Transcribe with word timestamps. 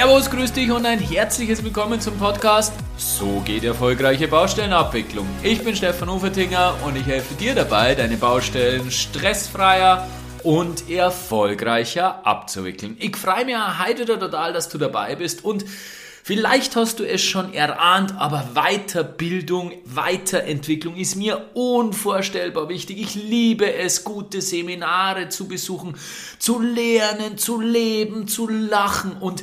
Servus, 0.00 0.30
grüß 0.30 0.54
dich 0.54 0.70
und 0.70 0.86
ein 0.86 0.98
herzliches 0.98 1.62
Willkommen 1.62 2.00
zum 2.00 2.16
Podcast 2.16 2.72
So 2.96 3.42
geht 3.44 3.64
erfolgreiche 3.64 4.28
Baustellenabwicklung. 4.28 5.26
Ich 5.42 5.62
bin 5.62 5.76
Stefan 5.76 6.08
Ufertinger 6.08 6.74
und 6.86 6.96
ich 6.96 7.04
helfe 7.04 7.34
dir 7.34 7.54
dabei, 7.54 7.94
deine 7.94 8.16
Baustellen 8.16 8.90
stressfreier 8.90 10.08
und 10.42 10.88
erfolgreicher 10.88 12.26
abzuwickeln. 12.26 12.96
Ich 12.98 13.14
freue 13.14 13.44
mich 13.44 13.56
heute 13.86 14.06
total, 14.06 14.54
dass 14.54 14.70
du 14.70 14.78
dabei 14.78 15.16
bist 15.16 15.44
und 15.44 15.66
Vielleicht 16.22 16.76
hast 16.76 17.00
du 17.00 17.04
es 17.04 17.22
schon 17.22 17.54
erahnt, 17.54 18.14
aber 18.16 18.50
Weiterbildung, 18.54 19.72
Weiterentwicklung 19.84 20.94
ist 20.96 21.16
mir 21.16 21.46
unvorstellbar 21.54 22.68
wichtig. 22.68 23.00
Ich 23.00 23.14
liebe 23.14 23.72
es, 23.72 24.04
gute 24.04 24.42
Seminare 24.42 25.30
zu 25.30 25.48
besuchen, 25.48 25.96
zu 26.38 26.60
lernen, 26.60 27.38
zu 27.38 27.60
leben, 27.60 28.28
zu 28.28 28.48
lachen 28.48 29.16
und 29.18 29.42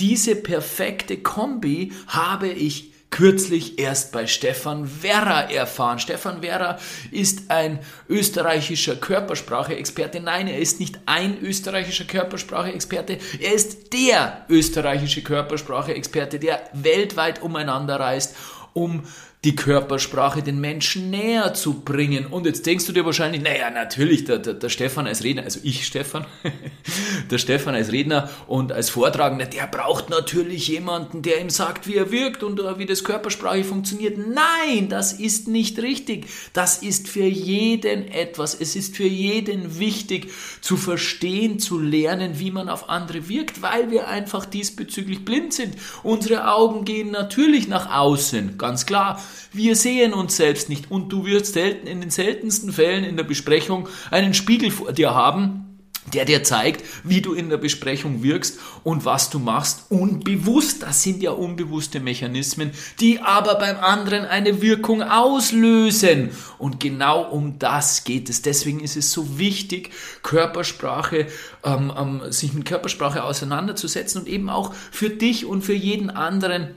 diese 0.00 0.34
perfekte 0.34 1.18
Kombi 1.18 1.92
habe 2.08 2.48
ich 2.48 2.90
kürzlich 3.10 3.78
erst 3.78 4.12
bei 4.12 4.26
Stefan 4.26 5.02
Werra 5.02 5.50
erfahren. 5.50 5.98
Stefan 5.98 6.42
Werra 6.42 6.78
ist 7.10 7.50
ein 7.50 7.80
österreichischer 8.08 8.96
Körpersprache-Experte. 8.96 10.20
Nein, 10.20 10.46
er 10.46 10.58
ist 10.58 10.80
nicht 10.80 11.00
ein 11.06 11.36
österreichischer 11.42 12.04
Körpersprache-Experte. 12.04 13.18
Er 13.40 13.52
ist 13.52 13.92
der 13.92 14.46
österreichische 14.48 15.22
Körpersprache-Experte, 15.22 16.38
der 16.38 16.62
weltweit 16.72 17.42
umeinander 17.42 17.98
reist, 17.98 18.36
um 18.72 19.02
die 19.44 19.56
Körpersprache 19.56 20.42
den 20.42 20.60
Menschen 20.60 21.08
näher 21.08 21.54
zu 21.54 21.80
bringen. 21.80 22.26
Und 22.26 22.44
jetzt 22.44 22.66
denkst 22.66 22.84
du 22.84 22.92
dir 22.92 23.06
wahrscheinlich, 23.06 23.40
naja, 23.40 23.70
natürlich, 23.70 24.24
der, 24.26 24.38
der, 24.38 24.52
der 24.52 24.68
Stefan 24.68 25.06
als 25.06 25.24
Redner, 25.24 25.44
also 25.44 25.60
ich 25.62 25.86
Stefan, 25.86 26.26
der 27.30 27.38
Stefan 27.38 27.74
als 27.74 27.90
Redner 27.90 28.28
und 28.48 28.70
als 28.70 28.90
Vortragender, 28.90 29.46
der 29.46 29.66
braucht 29.66 30.10
natürlich 30.10 30.68
jemanden, 30.68 31.22
der 31.22 31.40
ihm 31.40 31.48
sagt, 31.48 31.86
wie 31.86 31.96
er 31.96 32.10
wirkt 32.10 32.42
und 32.42 32.60
wie 32.76 32.84
das 32.84 33.02
Körpersprache 33.02 33.64
funktioniert. 33.64 34.18
Nein, 34.18 34.90
das 34.90 35.14
ist 35.14 35.48
nicht 35.48 35.78
richtig. 35.78 36.26
Das 36.52 36.82
ist 36.82 37.08
für 37.08 37.24
jeden 37.24 38.12
etwas. 38.12 38.54
Es 38.54 38.76
ist 38.76 38.94
für 38.94 39.08
jeden 39.08 39.78
wichtig 39.78 40.30
zu 40.60 40.76
verstehen, 40.76 41.58
zu 41.58 41.78
lernen, 41.78 42.38
wie 42.38 42.50
man 42.50 42.68
auf 42.68 42.90
andere 42.90 43.30
wirkt, 43.30 43.62
weil 43.62 43.90
wir 43.90 44.06
einfach 44.06 44.44
diesbezüglich 44.44 45.24
blind 45.24 45.54
sind. 45.54 45.76
Unsere 46.02 46.52
Augen 46.52 46.84
gehen 46.84 47.10
natürlich 47.10 47.68
nach 47.68 47.90
außen, 47.90 48.58
ganz 48.58 48.84
klar. 48.84 49.18
Wir 49.52 49.76
sehen 49.76 50.12
uns 50.12 50.36
selbst 50.36 50.68
nicht 50.68 50.90
und 50.90 51.10
du 51.10 51.24
wirst 51.26 51.54
selten, 51.54 51.86
in 51.86 52.00
den 52.00 52.10
seltensten 52.10 52.72
Fällen 52.72 53.04
in 53.04 53.16
der 53.16 53.24
Besprechung 53.24 53.88
einen 54.10 54.34
Spiegel 54.34 54.70
vor 54.70 54.92
dir 54.92 55.14
haben, 55.14 55.70
der 56.12 56.24
dir 56.24 56.42
zeigt, 56.42 56.84
wie 57.04 57.20
du 57.20 57.34
in 57.34 57.50
der 57.50 57.56
Besprechung 57.56 58.22
wirkst 58.22 58.58
und 58.84 59.04
was 59.04 59.30
du 59.30 59.38
machst 59.38 59.90
unbewusst. 59.90 60.82
Das 60.82 61.02
sind 61.02 61.22
ja 61.22 61.30
unbewusste 61.30 62.00
Mechanismen, 62.00 62.72
die 63.00 63.20
aber 63.20 63.54
beim 63.56 63.76
anderen 63.76 64.24
eine 64.24 64.62
Wirkung 64.62 65.02
auslösen. 65.02 66.30
Und 66.58 66.80
genau 66.80 67.22
um 67.22 67.58
das 67.58 68.04
geht 68.04 68.28
es. 68.28 68.42
Deswegen 68.42 68.80
ist 68.80 68.96
es 68.96 69.12
so 69.12 69.38
wichtig, 69.38 69.90
Körpersprache, 70.22 71.26
ähm, 71.64 71.92
ähm, 71.96 72.32
sich 72.32 72.52
mit 72.52 72.64
Körpersprache 72.64 73.22
auseinanderzusetzen 73.22 74.22
und 74.22 74.28
eben 74.28 74.48
auch 74.50 74.74
für 74.74 75.10
dich 75.10 75.46
und 75.46 75.62
für 75.62 75.74
jeden 75.74 76.10
anderen 76.10 76.74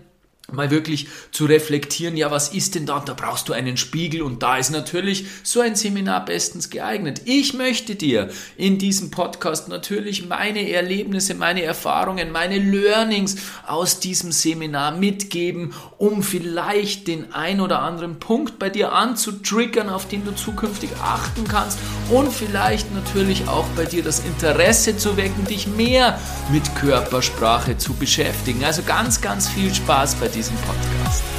mal 0.52 0.72
wirklich 0.72 1.08
zu 1.31 1.45
reflektieren, 1.45 2.17
ja, 2.17 2.30
was 2.30 2.49
ist 2.49 2.75
denn 2.75 2.86
da? 2.86 2.99
Da 2.99 3.13
brauchst 3.13 3.47
du 3.47 3.53
einen 3.53 3.77
Spiegel 3.77 4.22
und 4.22 4.44
da 4.44 4.58
ist 4.58 4.72
natürlich 4.72 5.25
so 5.41 5.61
ein 5.61 5.75
Seminar 5.75 6.25
bestens 6.25 6.69
geeignet. 6.69 7.22
Ich 7.25 7.53
möchte 7.53 7.95
dir 7.95 8.30
in 8.58 8.77
diesem 8.77 9.09
Podcast 9.09 9.70
natürlich 9.70 10.27
meine 10.27 10.70
Erlebnisse, 10.70 11.33
meine 11.33 11.64
Erfahrungen, 11.64 12.31
meine 12.31 12.59
Learnings 12.59 13.37
aus 13.65 13.99
diesem 13.99 14.31
Seminar 14.31 14.92
mitgeben, 14.92 15.73
um 15.98 16.21
vielleicht 16.21 17.08
den 17.08 17.33
ein 17.33 17.61
oder 17.61 17.81
anderen 17.81 18.20
Punkt 18.20 18.60
bei 18.60 18.70
dir 18.70 18.92
anzutriggern, 18.92 19.89
auf 19.89 20.08
den 20.08 20.25
du 20.25 20.36
zukünftig 20.36 20.89
achten 21.02 21.48
kannst 21.48 21.80
und 22.11 22.31
vielleicht 22.31 22.93
natürlich 22.93 23.48
auch 23.48 23.65
bei 23.75 23.86
dir 23.86 24.04
das 24.04 24.20
Interesse 24.20 24.98
zu 24.98 25.15
wecken, 25.15 25.45
dich 25.45 25.67
mehr 25.67 26.20
mit 26.52 26.75
Körpersprache 26.75 27.77
zu 27.77 27.93
beschäftigen. 27.93 28.65
Also 28.65 28.83
ganz, 28.83 29.21
ganz 29.21 29.48
viel 29.48 29.73
Spaß 29.73 30.15
bei 30.15 30.27
diesem 30.33 30.58
Podcast. 30.58 31.33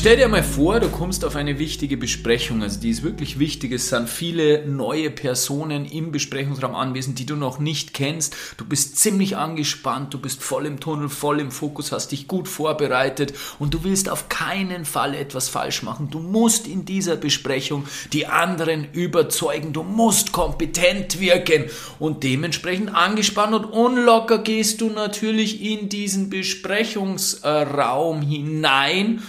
Stell 0.00 0.16
dir 0.16 0.28
mal 0.28 0.42
vor, 0.42 0.80
du 0.80 0.88
kommst 0.88 1.26
auf 1.26 1.36
eine 1.36 1.58
wichtige 1.58 1.98
Besprechung, 1.98 2.62
also 2.62 2.80
die 2.80 2.88
ist 2.88 3.02
wirklich 3.02 3.38
wichtig. 3.38 3.70
Es 3.72 3.90
sind 3.90 4.08
viele 4.08 4.66
neue 4.66 5.10
Personen 5.10 5.84
im 5.84 6.10
Besprechungsraum 6.10 6.74
anwesend, 6.74 7.18
die 7.18 7.26
du 7.26 7.36
noch 7.36 7.58
nicht 7.58 7.92
kennst. 7.92 8.34
Du 8.56 8.64
bist 8.64 8.96
ziemlich 8.96 9.36
angespannt, 9.36 10.14
du 10.14 10.18
bist 10.18 10.42
voll 10.42 10.64
im 10.64 10.80
Tunnel, 10.80 11.10
voll 11.10 11.38
im 11.38 11.50
Fokus, 11.50 11.92
hast 11.92 12.12
dich 12.12 12.28
gut 12.28 12.48
vorbereitet 12.48 13.34
und 13.58 13.74
du 13.74 13.84
willst 13.84 14.08
auf 14.08 14.30
keinen 14.30 14.86
Fall 14.86 15.14
etwas 15.14 15.50
falsch 15.50 15.82
machen. 15.82 16.08
Du 16.10 16.20
musst 16.20 16.66
in 16.66 16.86
dieser 16.86 17.16
Besprechung 17.16 17.84
die 18.14 18.26
anderen 18.26 18.90
überzeugen, 18.94 19.74
du 19.74 19.82
musst 19.82 20.32
kompetent 20.32 21.20
wirken 21.20 21.66
und 21.98 22.24
dementsprechend 22.24 22.94
angespannt 22.94 23.52
und 23.52 23.66
unlocker 23.66 24.38
gehst 24.38 24.80
du 24.80 24.88
natürlich 24.88 25.62
in 25.62 25.90
diesen 25.90 26.30
Besprechungsraum 26.30 28.22
hinein 28.22 29.20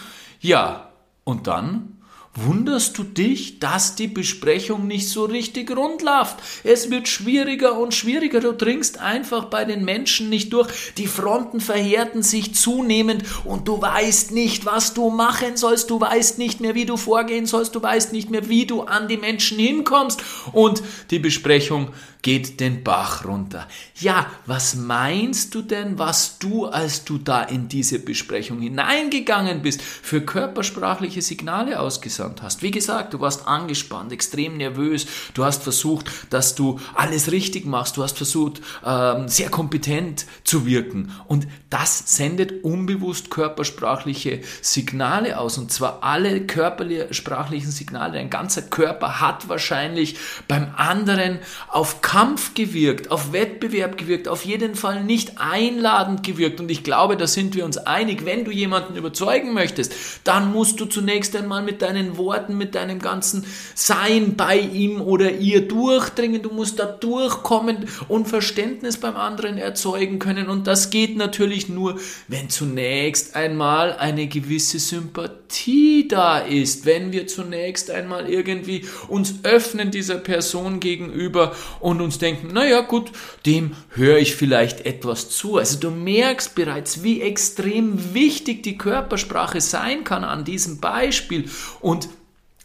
ja, 0.41 0.91
und 1.23 1.47
dann 1.47 2.00
wunderst 2.33 2.97
du 2.97 3.03
dich, 3.03 3.59
dass 3.59 3.95
die 3.95 4.07
Besprechung 4.07 4.87
nicht 4.87 5.09
so 5.09 5.25
richtig 5.25 5.75
rund 5.75 6.01
läuft. 6.01 6.37
Es 6.63 6.89
wird 6.89 7.09
schwieriger 7.09 7.77
und 7.77 7.93
schwieriger. 7.93 8.39
Du 8.39 8.53
dringst 8.53 8.99
einfach 8.99 9.45
bei 9.45 9.65
den 9.65 9.83
Menschen 9.83 10.29
nicht 10.29 10.53
durch. 10.53 10.69
Die 10.97 11.07
Fronten 11.07 11.59
verhärten 11.59 12.23
sich 12.23 12.55
zunehmend 12.55 13.23
und 13.43 13.67
du 13.67 13.81
weißt 13.81 14.31
nicht, 14.31 14.65
was 14.65 14.93
du 14.93 15.09
machen 15.09 15.57
sollst. 15.57 15.89
Du 15.89 15.99
weißt 15.99 16.37
nicht 16.37 16.61
mehr, 16.61 16.73
wie 16.73 16.85
du 16.85 16.95
vorgehen 16.95 17.45
sollst. 17.45 17.75
Du 17.75 17.83
weißt 17.83 18.13
nicht 18.13 18.29
mehr, 18.29 18.47
wie 18.47 18.65
du 18.65 18.83
an 18.83 19.09
die 19.09 19.17
Menschen 19.17 19.59
hinkommst. 19.59 20.23
Und 20.53 20.81
die 21.09 21.19
Besprechung 21.19 21.89
geht 22.21 22.59
den 22.59 22.83
Bach 22.83 23.25
runter. 23.25 23.67
Ja, 23.99 24.27
was 24.45 24.75
meinst 24.75 25.55
du 25.55 25.63
denn, 25.63 25.97
was 25.97 26.37
du, 26.37 26.67
als 26.67 27.03
du 27.03 27.17
da 27.17 27.41
in 27.41 27.67
diese 27.67 27.97
Besprechung 27.97 28.61
hineingegangen 28.61 29.63
bist, 29.63 29.81
für 29.81 30.21
körpersprachliche 30.21 31.23
Signale 31.23 31.79
ausgesandt 31.79 32.20
hast? 32.41 32.61
Wie 32.61 32.71
gesagt, 32.71 33.13
du 33.13 33.19
warst 33.19 33.47
angespannt, 33.47 34.11
extrem 34.11 34.57
nervös, 34.57 35.05
du 35.33 35.43
hast 35.43 35.63
versucht, 35.63 36.09
dass 36.29 36.55
du 36.55 36.79
alles 36.95 37.31
richtig 37.31 37.65
machst, 37.65 37.97
du 37.97 38.03
hast 38.03 38.17
versucht, 38.17 38.61
ähm, 38.85 39.27
sehr 39.27 39.49
kompetent 39.49 40.25
zu 40.43 40.65
wirken 40.65 41.11
und 41.27 41.47
das 41.69 42.17
sendet 42.17 42.63
unbewusst 42.63 43.31
körpersprachliche 43.31 44.41
Signale 44.61 45.39
aus 45.39 45.57
und 45.57 45.71
zwar 45.71 46.03
alle 46.03 46.41
körpersprachlichen 46.41 47.71
Signale. 47.71 48.13
Dein 48.13 48.29
ganzer 48.29 48.61
Körper 48.61 49.21
hat 49.21 49.49
wahrscheinlich 49.49 50.17
beim 50.47 50.73
anderen 50.75 51.39
auf 51.69 52.01
Kampf 52.01 52.53
gewirkt, 52.53 53.11
auf 53.11 53.31
Wettbewerb 53.33 53.97
gewirkt, 53.97 54.27
auf 54.27 54.45
jeden 54.45 54.75
Fall 54.75 55.03
nicht 55.03 55.39
einladend 55.39 56.23
gewirkt. 56.23 56.59
Und 56.59 56.69
ich 56.69 56.83
glaube, 56.83 57.17
da 57.17 57.27
sind 57.27 57.55
wir 57.55 57.65
uns 57.65 57.77
einig. 57.77 58.25
Wenn 58.25 58.45
du 58.45 58.51
jemanden 58.51 58.95
überzeugen 58.95 59.53
möchtest, 59.53 59.93
dann 60.23 60.51
musst 60.51 60.79
du 60.79 60.85
zunächst 60.85 61.35
einmal 61.35 61.61
mit 61.61 61.81
deinen 61.81 62.10
Worten, 62.17 62.57
mit 62.57 62.75
deinem 62.75 62.99
ganzen 62.99 63.45
Sein 63.75 64.35
bei 64.35 64.57
ihm 64.59 65.01
oder 65.01 65.31
ihr 65.31 65.67
durchdringen. 65.67 66.41
Du 66.41 66.49
musst 66.49 66.79
da 66.79 66.85
durchkommen 66.85 67.85
und 68.07 68.27
Verständnis 68.27 68.97
beim 68.97 69.15
anderen 69.15 69.57
erzeugen 69.57 70.19
können. 70.19 70.49
Und 70.49 70.67
das 70.67 70.89
geht 70.89 71.17
natürlich 71.17 71.69
nur, 71.69 71.99
wenn 72.27 72.49
zunächst 72.49 73.35
einmal 73.35 73.93
eine 73.97 74.27
gewisse 74.27 74.79
Sympathie 74.79 76.07
da 76.07 76.39
ist. 76.39 76.85
Wenn 76.85 77.11
wir 77.11 77.27
zunächst 77.27 77.91
einmal 77.91 78.29
irgendwie 78.29 78.85
uns 79.07 79.35
öffnen 79.43 79.91
dieser 79.91 80.17
Person 80.17 80.79
gegenüber 80.79 81.55
und 81.79 82.01
uns 82.01 82.17
denken, 82.17 82.53
naja 82.53 82.81
gut, 82.81 83.11
dem 83.45 83.75
höre 83.89 84.17
ich 84.17 84.35
vielleicht 84.35 84.85
etwas 84.85 85.29
zu. 85.29 85.57
Also 85.57 85.79
du 85.79 85.91
merkst 85.91 86.55
bereits, 86.55 87.03
wie 87.03 87.21
extrem 87.21 88.13
wichtig 88.13 88.63
die 88.63 88.77
Körpersprache 88.77 89.61
sein 89.61 90.03
kann 90.03 90.23
an 90.23 90.43
diesem 90.43 90.79
Beispiel 90.79 91.49
und 91.79 92.00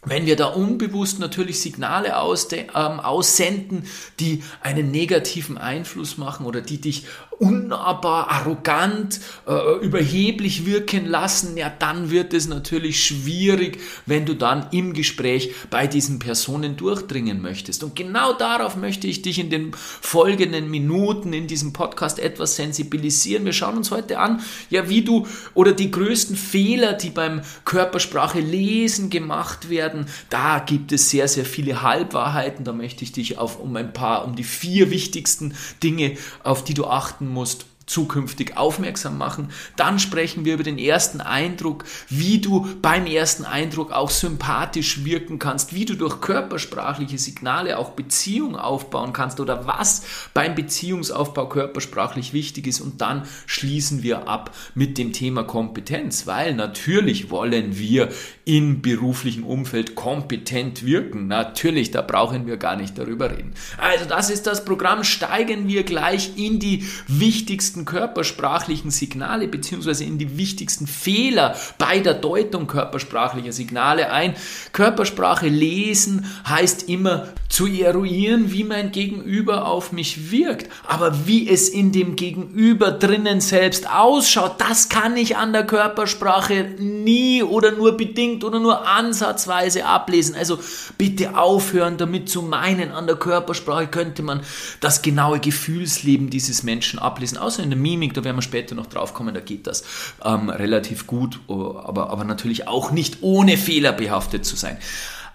wenn 0.09 0.25
wir 0.25 0.35
da 0.35 0.47
unbewusst 0.47 1.19
natürlich 1.19 1.59
Signale 1.59 2.17
ausde, 2.17 2.67
ähm, 2.75 2.99
aussenden, 2.99 3.85
die 4.19 4.43
einen 4.61 4.91
negativen 4.91 5.57
Einfluss 5.57 6.17
machen 6.17 6.45
oder 6.45 6.61
die 6.61 6.79
dich 6.79 7.05
unnahbar, 7.39 8.29
arrogant, 8.29 9.19
äh, 9.47 9.85
überheblich 9.85 10.65
wirken 10.65 11.05
lassen, 11.05 11.55
ja, 11.57 11.69
dann 11.69 12.09
wird 12.09 12.33
es 12.33 12.47
natürlich 12.47 13.03
schwierig, 13.03 13.79
wenn 14.05 14.25
du 14.25 14.33
dann 14.33 14.67
im 14.71 14.93
Gespräch 14.93 15.53
bei 15.69 15.87
diesen 15.87 16.19
Personen 16.19 16.77
durchdringen 16.77 17.41
möchtest. 17.41 17.83
Und 17.83 17.95
genau 17.95 18.33
darauf 18.33 18.75
möchte 18.75 19.07
ich 19.07 19.21
dich 19.21 19.39
in 19.39 19.49
den 19.49 19.71
folgenden 19.73 20.69
Minuten 20.71 21.33
in 21.33 21.47
diesem 21.47 21.73
Podcast 21.73 22.19
etwas 22.19 22.55
sensibilisieren. 22.55 23.45
Wir 23.45 23.53
schauen 23.53 23.77
uns 23.77 23.91
heute 23.91 24.19
an, 24.19 24.41
ja, 24.69 24.89
wie 24.89 25.03
du 25.03 25.27
oder 25.53 25.73
die 25.73 25.91
größten 25.91 26.35
Fehler, 26.35 26.93
die 26.93 27.09
beim 27.11 27.41
Körpersprache 27.65 28.39
lesen 28.39 29.09
gemacht 29.09 29.69
werden, 29.69 30.07
da 30.29 30.59
gibt 30.59 30.91
es 30.91 31.09
sehr, 31.09 31.27
sehr 31.27 31.45
viele 31.45 31.81
Halbwahrheiten. 31.81 32.65
Da 32.65 32.73
möchte 32.73 33.03
ich 33.03 33.11
dich 33.11 33.37
auf 33.37 33.59
um 33.59 33.75
ein 33.75 33.93
paar, 33.93 34.25
um 34.25 34.35
die 34.35 34.43
vier 34.43 34.89
wichtigsten 34.89 35.53
Dinge, 35.83 36.17
auf 36.43 36.63
die 36.63 36.73
du 36.73 36.85
achten 36.85 37.26
musst, 37.29 37.65
zukünftig 37.87 38.57
aufmerksam 38.57 39.17
machen. 39.17 39.49
Dann 39.77 39.97
sprechen 39.97 40.45
wir 40.45 40.53
über 40.53 40.63
den 40.63 40.77
ersten 40.77 41.21
Eindruck, 41.21 41.85
wie 42.09 42.39
du 42.39 42.67
beim 42.81 43.07
ersten 43.07 43.45
Eindruck 43.45 43.91
auch 43.91 44.09
sympathisch 44.09 45.03
wirken 45.05 45.39
kannst, 45.39 45.73
wie 45.73 45.85
du 45.85 45.95
durch 45.95 46.21
körpersprachliche 46.21 47.17
Signale 47.17 47.77
auch 47.79 47.91
Beziehung 47.91 48.55
aufbauen 48.57 49.13
kannst 49.13 49.39
oder 49.39 49.65
was 49.65 50.03
beim 50.33 50.53
Beziehungsaufbau 50.53 51.47
körpersprachlich 51.47 52.33
wichtig 52.33 52.67
ist. 52.67 52.81
Und 52.81 53.01
dann 53.01 53.23
schließen 53.45 54.03
wir 54.03 54.27
ab 54.27 54.53
mit 54.75 54.97
dem 54.97 55.13
Thema 55.13 55.43
Kompetenz, 55.43 56.27
weil 56.27 56.53
natürlich 56.53 57.29
wollen 57.29 57.79
wir 57.79 58.09
im 58.47 58.81
beruflichen 58.81 59.43
Umfeld 59.43 59.95
kompetent 59.95 60.85
wirken. 60.85 61.27
Natürlich, 61.27 61.91
da 61.91 62.01
brauchen 62.01 62.47
wir 62.47 62.55
gar 62.55 62.77
nicht 62.77 62.97
darüber 62.97 63.29
reden. 63.29 63.51
Also 63.77 64.05
das 64.05 64.29
ist 64.29 64.47
das 64.47 64.63
Programm. 64.63 65.03
Steigen 65.03 65.67
wir 65.67 65.83
gleich 65.83 66.37
in 66.37 66.57
die 66.57 66.87
wichtigsten 67.09 67.83
körpersprachlichen 67.83 68.89
Signale 68.89 69.49
beziehungsweise 69.49 70.05
in 70.05 70.17
die 70.17 70.37
wichtigsten 70.37 70.87
Fehler 70.87 71.57
bei 71.77 71.99
der 71.99 72.13
Deutung 72.13 72.67
körpersprachlicher 72.67 73.51
Signale 73.51 74.11
ein. 74.13 74.33
Körpersprache 74.71 75.49
lesen 75.49 76.25
heißt 76.47 76.87
immer 76.87 77.27
zu 77.49 77.67
eruieren, 77.67 78.53
wie 78.53 78.63
mein 78.63 78.93
Gegenüber 78.93 79.67
auf 79.67 79.91
mich 79.91 80.31
wirkt. 80.31 80.69
Aber 80.87 81.27
wie 81.27 81.49
es 81.49 81.67
in 81.67 81.91
dem 81.91 82.15
Gegenüber 82.15 82.91
drinnen 82.91 83.41
selbst 83.41 83.89
ausschaut, 83.89 84.55
das 84.59 84.87
kann 84.87 85.17
ich 85.17 85.35
an 85.35 85.51
der 85.51 85.65
Körpersprache 85.65 86.75
nie 86.79 87.43
oder 87.43 87.73
nur 87.73 87.97
bedingt 87.97 88.36
oder 88.43 88.59
nur 88.59 88.87
ansatzweise 88.87 89.85
ablesen. 89.85 90.35
Also 90.35 90.59
bitte 90.97 91.37
aufhören 91.37 91.97
damit 91.97 92.29
zu 92.29 92.41
meinen, 92.41 92.91
an 92.91 93.07
der 93.07 93.15
Körpersprache 93.15 93.87
könnte 93.87 94.23
man 94.23 94.41
das 94.79 95.01
genaue 95.01 95.39
Gefühlsleben 95.39 96.29
dieses 96.29 96.63
Menschen 96.63 96.99
ablesen. 96.99 97.37
Außer 97.37 97.63
in 97.63 97.69
der 97.69 97.79
Mimik, 97.79 98.13
da 98.13 98.23
werden 98.23 98.37
wir 98.37 98.41
später 98.41 98.75
noch 98.75 98.87
drauf 98.87 99.13
kommen, 99.13 99.33
da 99.33 99.41
geht 99.41 99.67
das 99.67 99.83
ähm, 100.23 100.49
relativ 100.49 101.07
gut, 101.07 101.39
aber, 101.47 102.09
aber 102.09 102.23
natürlich 102.23 102.67
auch 102.67 102.91
nicht 102.91 103.17
ohne 103.21 103.57
Fehler 103.57 103.91
behaftet 103.91 104.45
zu 104.45 104.55
sein. 104.55 104.77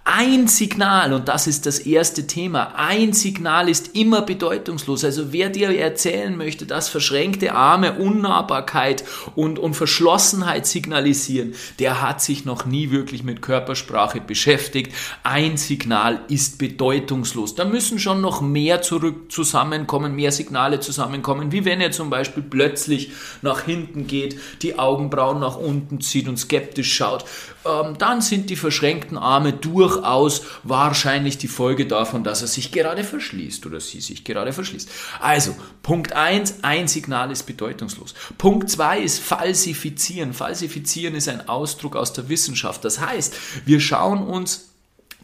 Ein 0.05 0.49
Signal, 0.49 1.13
und 1.13 1.29
das 1.29 1.47
ist 1.47 1.65
das 1.65 1.79
erste 1.79 2.27
Thema, 2.27 2.75
ein 2.75 3.13
Signal 3.13 3.69
ist 3.69 3.95
immer 3.95 4.23
bedeutungslos. 4.23 5.05
Also 5.05 5.33
wer 5.33 5.49
dir 5.49 5.79
erzählen 5.79 6.37
möchte, 6.37 6.67
dass 6.67 6.89
verschränkte 6.89 7.55
Arme 7.55 7.93
Unnahbarkeit 7.93 9.05
und, 9.37 9.61
und 9.61 9.75
Verschlossenheit 9.75 10.67
signalisieren, 10.67 11.55
der 11.79 12.03
hat 12.03 12.21
sich 12.21 12.45
noch 12.45 12.67
nie 12.67 12.91
wirklich 12.91 13.23
mit 13.23 13.43
Körpersprache 13.43 14.21
beschäftigt. 14.21 14.93
Ein 15.23 15.57
Signal 15.57 16.23
ist 16.27 16.59
bedeutungslos. 16.59 17.55
Da 17.55 17.65
müssen 17.65 18.01
schon 18.01 18.21
noch 18.21 18.41
mehr 18.41 18.83
zurück 18.83 19.31
zusammenkommen, 19.31 20.17
mehr 20.17 20.33
Signale 20.33 20.81
zusammenkommen, 20.81 21.53
wie 21.53 21.65
wenn 21.65 21.81
er 21.81 21.93
zum 21.93 22.11
Beispiel 22.11 22.43
plötzlich 22.43 23.13
nach 23.41 23.61
hinten 23.61 24.09
geht, 24.09 24.37
die 24.63 24.81
Augenbrauen 24.81 25.39
nach 25.39 25.57
unten 25.57 26.01
zieht 26.01 26.27
und 26.27 26.39
skeptisch 26.39 26.93
schaut. 26.93 27.25
Ähm, 27.65 27.97
dann 27.99 28.21
sind 28.21 28.51
die 28.51 28.57
verschränkten 28.57 29.17
Arme 29.17 29.53
durch 29.53 29.92
durchaus 29.93 30.43
wahrscheinlich 30.63 31.39
die 31.39 31.49
Folge 31.49 31.87
davon, 31.87 32.25
dass 32.25 32.43
er 32.43 32.49
sich 32.49 32.73
gerade 32.73 33.05
verschließt 33.05 33.67
oder 33.67 33.81
sie 33.81 34.01
sich 34.01 34.25
gerade 34.25 34.53
verschließt. 34.53 34.89
Also, 35.21 35.55
Punkt 35.83 36.13
1, 36.13 36.57
ein 36.63 36.89
Signal 36.89 37.31
ist 37.31 37.45
bedeutungslos. 37.45 38.15
Punkt 38.39 38.71
2 38.71 39.01
ist 39.01 39.19
falsifizieren. 39.21 40.33
Falsifizieren 40.33 41.15
ist 41.15 41.29
ein 41.29 41.49
Ausdruck 41.49 41.97
aus 41.97 42.13
der 42.13 42.29
Wissenschaft. 42.29 42.85
Das 42.85 43.01
heißt, 43.01 43.35
wir 43.65 43.81
schauen 43.81 44.23
uns 44.23 44.72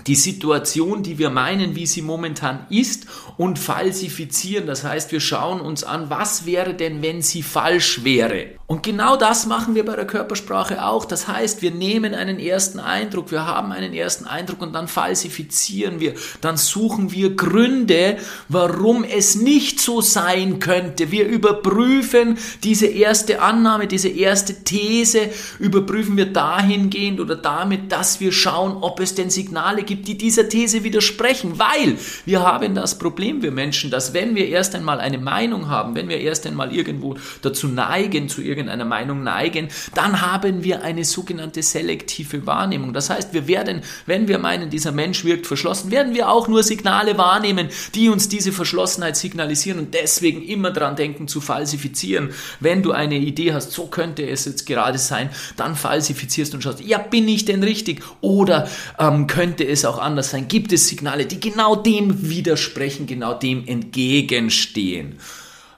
die 0.07 0.15
Situation, 0.15 1.03
die 1.03 1.19
wir 1.19 1.31
meinen, 1.31 1.75
wie 1.75 1.87
sie 1.87 2.03
momentan 2.03 2.67
ist 2.71 3.07
und 3.37 3.59
falsifizieren. 3.59 4.67
Das 4.67 4.85
heißt, 4.85 5.13
wir 5.13 5.21
schauen 5.21 5.61
uns 5.61 5.85
an, 5.85 6.11
was 6.11 6.47
wäre 6.47 6.75
denn, 6.75 7.03
wenn 7.03 7.23
sie 7.23 7.43
falsch 7.43 8.05
wäre. 8.05 8.59
Und 8.71 8.83
genau 8.83 9.17
das 9.17 9.47
machen 9.47 9.75
wir 9.75 9.87
bei 9.87 9.97
der 9.97 10.07
Körpersprache 10.07 10.85
auch. 10.85 11.07
Das 11.07 11.27
heißt, 11.27 11.63
wir 11.63 11.71
nehmen 11.71 12.15
einen 12.15 12.39
ersten 12.39 12.81
Eindruck, 12.81 13.31
wir 13.31 13.47
haben 13.47 13.73
einen 13.73 13.95
ersten 13.95 14.27
Eindruck 14.27 14.61
und 14.61 14.75
dann 14.75 14.89
falsifizieren 14.89 16.01
wir. 16.01 16.13
Dann 16.43 16.59
suchen 16.59 17.11
wir 17.11 17.35
Gründe, 17.35 18.19
warum 18.51 19.05
es 19.05 19.37
nicht 19.37 19.81
so 19.81 20.03
sein 20.03 20.59
könnte. 20.59 21.11
Wir 21.11 21.27
überprüfen 21.27 22.37
diese 22.63 22.89
erste 22.89 23.41
Annahme, 23.41 23.87
diese 23.87 24.11
erste 24.11 24.65
These, 24.65 25.31
überprüfen 25.59 26.19
wir 26.19 26.31
dahingehend 26.31 27.21
oder 27.21 27.37
damit, 27.37 27.91
dass 27.91 28.21
wir 28.21 28.33
schauen, 28.33 28.77
ob 28.83 29.01
es 29.01 29.15
denn 29.15 29.31
Signale 29.31 29.83
gibt, 29.89 30.07
die 30.07 30.17
dieser 30.17 30.49
These 30.49 30.85
widersprechen, 30.85 31.59
weil 31.59 31.99
wir 32.25 32.41
haben 32.41 32.77
das 32.77 32.99
Problem, 32.99 33.43
wir 33.43 33.51
Menschen, 33.51 33.91
dass 33.91 34.15
wenn 34.15 34.37
wir 34.37 34.47
erst 34.47 34.77
einmal 34.77 35.01
eine 35.01 35.19
Meinung 35.19 35.69
haben, 35.69 35.97
wenn 35.97 36.09
wir 36.09 36.21
erst 36.21 36.47
einmal 36.47 36.73
irgendwo 36.73 37.17
dazu 37.43 37.67
neigen, 37.67 38.29
zu 38.29 38.43
irgendeiner 38.43 38.85
Meinung 38.85 39.25
neigen, 39.25 39.69
dann 39.95 40.21
haben 40.21 40.63
wir 40.63 40.83
eine 40.83 41.05
sogenannte 41.05 41.63
selektive 41.63 42.47
Wahrnehmung. 42.47 42.93
Das 42.93 43.11
heißt, 43.11 43.33
wir 43.33 43.49
werden, 43.49 43.83
wenn 44.07 44.29
wir 44.29 44.39
meinen, 44.39 44.71
dieser 44.71 44.93
Mensch 44.93 45.25
wirkt 45.25 45.47
verschlossen, 45.47 45.91
werden 45.91 46.15
wir 46.15 46.31
auch 46.31 46.47
nur 46.47 46.63
Signale 46.63 47.17
wahrnehmen, 47.17 47.69
die 47.95 48.11
uns 48.11 48.29
diese 48.29 48.53
Verschlossenheit 48.53 49.17
signalisieren 49.17 49.79
und 49.79 49.95
deswegen 49.95 50.43
immer 50.43 50.71
dran 50.71 50.97
denken 50.97 51.29
zu 51.29 51.41
falsifizieren. 51.41 52.31
Wenn 52.61 52.83
du 52.83 52.93
eine 52.93 53.17
Idee 53.17 53.55
hast, 53.55 53.73
so 53.73 53.87
könnte 53.87 54.29
es 54.29 54.45
jetzt 54.45 54.67
gerade 54.67 54.99
sein, 54.99 55.31
dann 55.57 55.75
falsifizierst 55.75 56.55
und 56.55 56.63
schaust, 56.63 56.81
ja, 56.81 56.99
bin 56.99 57.27
ich 57.27 57.47
denn 57.47 57.63
richtig? 57.63 58.03
Oder 58.21 58.69
ähm, 58.99 59.27
könnte 59.27 59.67
es 59.67 59.78
es 59.79 59.85
auch 59.85 59.99
anders 59.99 60.31
sein? 60.31 60.49
Gibt 60.49 60.73
es 60.73 60.89
Signale, 60.89 61.27
die 61.27 61.41
genau 61.41 61.77
dem 61.77 62.29
widersprechen, 62.29 63.07
genau 63.07 63.35
dem 63.35 63.67
entgegenstehen? 63.67 65.19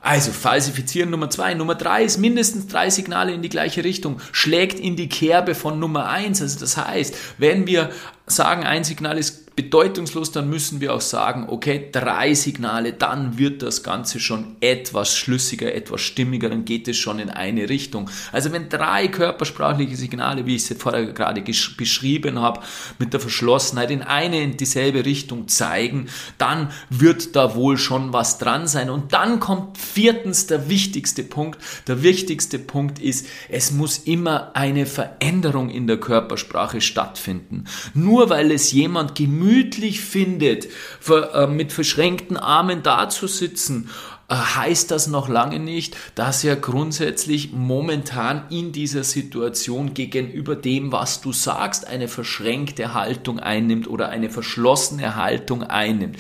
Also 0.02 0.32
falsifizieren 0.32 1.10
Nummer 1.10 1.28
zwei. 1.28 1.52
Nummer 1.52 1.74
drei 1.74 2.04
ist 2.04 2.16
mindestens 2.16 2.66
drei 2.66 2.88
Signale 2.88 3.32
in 3.32 3.42
die 3.42 3.50
gleiche 3.50 3.84
Richtung, 3.84 4.20
schlägt 4.32 4.80
in 4.80 4.96
die 4.96 5.10
Kerbe 5.10 5.54
von 5.54 5.78
Nummer 5.78 6.08
eins. 6.08 6.40
Also 6.40 6.58
das 6.58 6.78
heißt, 6.78 7.14
wenn 7.36 7.66
wir 7.66 7.90
sagen, 8.26 8.64
ein 8.64 8.84
Signal 8.84 9.18
ist 9.18 9.39
bedeutungslos, 9.56 10.32
dann 10.32 10.48
müssen 10.48 10.80
wir 10.80 10.94
auch 10.94 11.00
sagen, 11.00 11.46
okay, 11.48 11.88
drei 11.92 12.34
Signale, 12.34 12.92
dann 12.92 13.36
wird 13.36 13.62
das 13.62 13.82
Ganze 13.82 14.20
schon 14.20 14.56
etwas 14.60 15.16
schlüssiger, 15.16 15.74
etwas 15.74 16.00
stimmiger, 16.00 16.48
dann 16.48 16.64
geht 16.64 16.88
es 16.88 16.96
schon 16.96 17.18
in 17.18 17.30
eine 17.30 17.68
Richtung. 17.68 18.08
Also 18.32 18.52
wenn 18.52 18.68
drei 18.68 19.08
körpersprachliche 19.08 19.96
Signale, 19.96 20.46
wie 20.46 20.56
ich 20.56 20.64
sie 20.64 20.76
vorher 20.76 21.12
gerade 21.12 21.42
beschrieben 21.42 22.38
habe, 22.38 22.60
mit 22.98 23.12
der 23.12 23.20
Verschlossenheit 23.20 23.90
in 23.90 24.02
eine 24.02 24.42
in 24.42 24.56
dieselbe 24.56 25.04
Richtung 25.04 25.48
zeigen, 25.48 26.06
dann 26.38 26.70
wird 26.88 27.36
da 27.36 27.54
wohl 27.54 27.76
schon 27.76 28.12
was 28.12 28.38
dran 28.38 28.66
sein. 28.66 28.88
Und 28.88 29.12
dann 29.12 29.40
kommt 29.40 29.78
viertens 29.78 30.46
der 30.46 30.68
wichtigste 30.68 31.22
Punkt. 31.22 31.60
Der 31.86 32.02
wichtigste 32.02 32.58
Punkt 32.58 32.98
ist, 32.98 33.26
es 33.48 33.72
muss 33.72 33.98
immer 33.98 34.52
eine 34.54 34.86
Veränderung 34.86 35.70
in 35.70 35.86
der 35.86 35.98
Körpersprache 35.98 36.80
stattfinden. 36.80 37.64
Nur 37.94 38.30
weil 38.30 38.52
es 38.52 38.72
jemand 38.72 39.14
gemütlich 39.14 39.39
gemütlich 39.40 40.00
findet, 40.00 40.68
äh, 41.08 41.46
mit 41.46 41.72
verschränkten 41.72 42.36
Armen 42.36 42.82
dazusitzen, 42.82 43.88
äh, 44.28 44.34
heißt 44.34 44.90
das 44.90 45.06
noch 45.06 45.28
lange 45.28 45.58
nicht, 45.58 45.96
dass 46.14 46.44
er 46.44 46.56
grundsätzlich 46.56 47.52
momentan 47.52 48.44
in 48.50 48.72
dieser 48.72 49.04
Situation 49.04 49.94
gegenüber 49.94 50.56
dem, 50.56 50.92
was 50.92 51.20
du 51.20 51.32
sagst, 51.32 51.86
eine 51.86 52.08
verschränkte 52.08 52.94
Haltung 52.94 53.40
einnimmt 53.40 53.88
oder 53.88 54.10
eine 54.10 54.30
verschlossene 54.30 55.16
Haltung 55.16 55.62
einnimmt. 55.62 56.16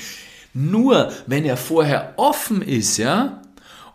Nur 0.52 1.12
wenn 1.26 1.44
er 1.44 1.56
vorher 1.56 2.14
offen 2.16 2.62
ist, 2.62 2.96
ja, 2.96 3.42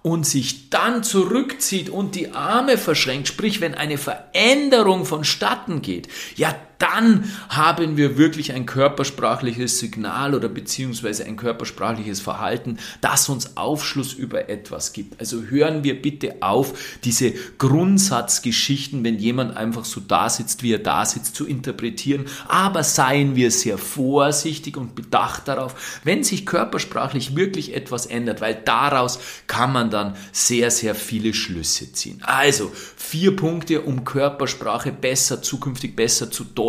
und 0.03 0.23
sich 0.27 0.69
dann 0.69 1.03
zurückzieht 1.03 1.89
und 1.89 2.13
die 2.13 2.31
Arme 2.31 2.77
verschränkt, 2.77 3.27
sprich 3.27 3.59
wenn 3.59 3.73
eine 3.73 3.97
Veränderung 3.97 5.03
vonstatten 5.03 5.81
geht, 5.81 6.09
ja 6.35 6.55
dann 6.79 7.31
haben 7.49 7.97
wir 7.97 8.17
wirklich 8.17 8.53
ein 8.53 8.65
körpersprachliches 8.65 9.79
Signal 9.79 10.35
oder 10.35 10.49
beziehungsweise 10.49 11.25
ein 11.25 11.37
körpersprachliches 11.37 12.19
Verhalten, 12.19 12.77
das 13.01 13.29
uns 13.29 13.57
Aufschluss 13.57 14.13
über 14.13 14.49
etwas 14.49 14.93
gibt. 14.93 15.19
Also 15.19 15.43
hören 15.43 15.83
wir 15.83 16.01
bitte 16.01 16.35
auf, 16.41 16.97
diese 17.03 17.33
Grundsatzgeschichten, 17.57 19.03
wenn 19.03 19.17
jemand 19.17 19.55
einfach 19.55 19.85
so 19.85 20.01
da 20.01 20.29
sitzt, 20.29 20.63
wie 20.63 20.73
er 20.73 20.79
da 20.79 21.05
sitzt, 21.05 21.35
zu 21.35 21.45
interpretieren, 21.45 22.25
aber 22.47 22.83
seien 22.83 23.35
wir 23.35 23.51
sehr 23.51 23.77
vorsichtig 23.77 24.77
und 24.77 24.95
bedacht 24.95 25.47
darauf, 25.47 26.01
wenn 26.03 26.23
sich 26.23 26.45
körpersprachlich 26.45 27.35
wirklich 27.35 27.73
etwas 27.73 28.05
ändert, 28.05 28.41
weil 28.41 28.55
daraus 28.65 29.19
kann 29.47 29.71
man 29.71 29.89
dann 29.89 30.15
sehr, 30.31 30.71
sehr 30.71 30.95
viele 30.95 31.33
Schlüsse 31.33 31.91
ziehen. 31.93 32.21
Also 32.23 32.71
vier 32.95 33.35
Punkte, 33.35 33.81
um 33.81 34.03
Körpersprache 34.03 34.91
besser, 34.91 35.41
zukünftig 35.41 35.95
besser 35.95 36.31
zu 36.31 36.43
deuten, 36.43 36.64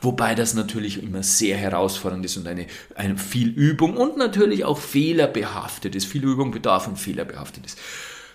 wobei 0.00 0.34
das 0.34 0.54
natürlich 0.54 1.02
immer 1.02 1.22
sehr 1.22 1.56
herausfordernd 1.56 2.24
ist 2.24 2.36
und 2.36 2.46
eine, 2.46 2.66
eine 2.94 3.16
viel 3.16 3.48
Übung 3.48 3.96
und 3.96 4.16
natürlich 4.16 4.64
auch 4.64 4.78
fehlerbehaftet 4.78 5.94
ist. 5.94 6.06
Viel 6.06 6.24
Übung 6.24 6.50
bedarf 6.50 6.88
und 6.88 6.98
fehlerbehaftet 6.98 7.66
ist. 7.66 7.78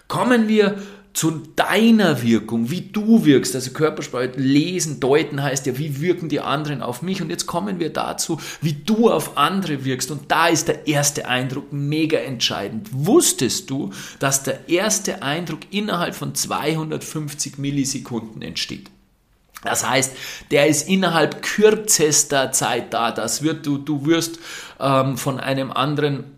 Kommen 0.08 0.48
wir 0.48 0.78
zu 1.16 1.32
deiner 1.56 2.22
Wirkung, 2.22 2.70
wie 2.70 2.82
du 2.82 3.24
wirkst. 3.26 3.56
Also 3.56 3.72
Körpersprache 3.72 4.34
lesen, 4.36 5.00
deuten 5.00 5.42
heißt 5.42 5.66
ja, 5.66 5.78
wie 5.78 6.02
wirken 6.02 6.28
die 6.28 6.42
anderen 6.42 6.82
auf 6.82 7.02
mich. 7.02 7.22
Und 7.22 7.30
jetzt 7.30 7.48
kommen 7.48 7.80
wir 7.80 7.92
dazu, 7.92 8.40
wie 8.62 8.74
du 8.74 9.10
auf 9.10 9.38
andere 9.38 9.86
wirkst. 9.86 10.12
Und 10.12 10.30
da 10.30 10.48
ist 10.48 10.68
der 10.68 10.88
erste 10.88 11.28
Eindruck 11.28 11.72
mega 11.72 12.18
entscheidend. 12.18 12.90
Wusstest 12.92 13.70
du, 13.70 13.92
dass 14.20 14.44
der 14.44 14.68
erste 14.68 15.24
Eindruck 15.24 15.62
innerhalb 15.72 16.16
von 16.16 16.36
250 16.36 17.58
Millisekunden 17.58 18.42
entsteht? 18.42 18.92
Das 19.64 19.88
heißt, 19.88 20.16
der 20.52 20.68
ist 20.68 20.88
innerhalb 20.88 21.42
kürzester 21.42 22.52
Zeit 22.52 22.94
da. 22.94 23.12
Das 23.12 23.42
wird 23.42 23.66
du, 23.66 23.78
du 23.78 24.06
wirst 24.06 24.40
ähm, 24.80 25.18
von 25.18 25.40
einem 25.40 25.72
anderen 25.72 26.35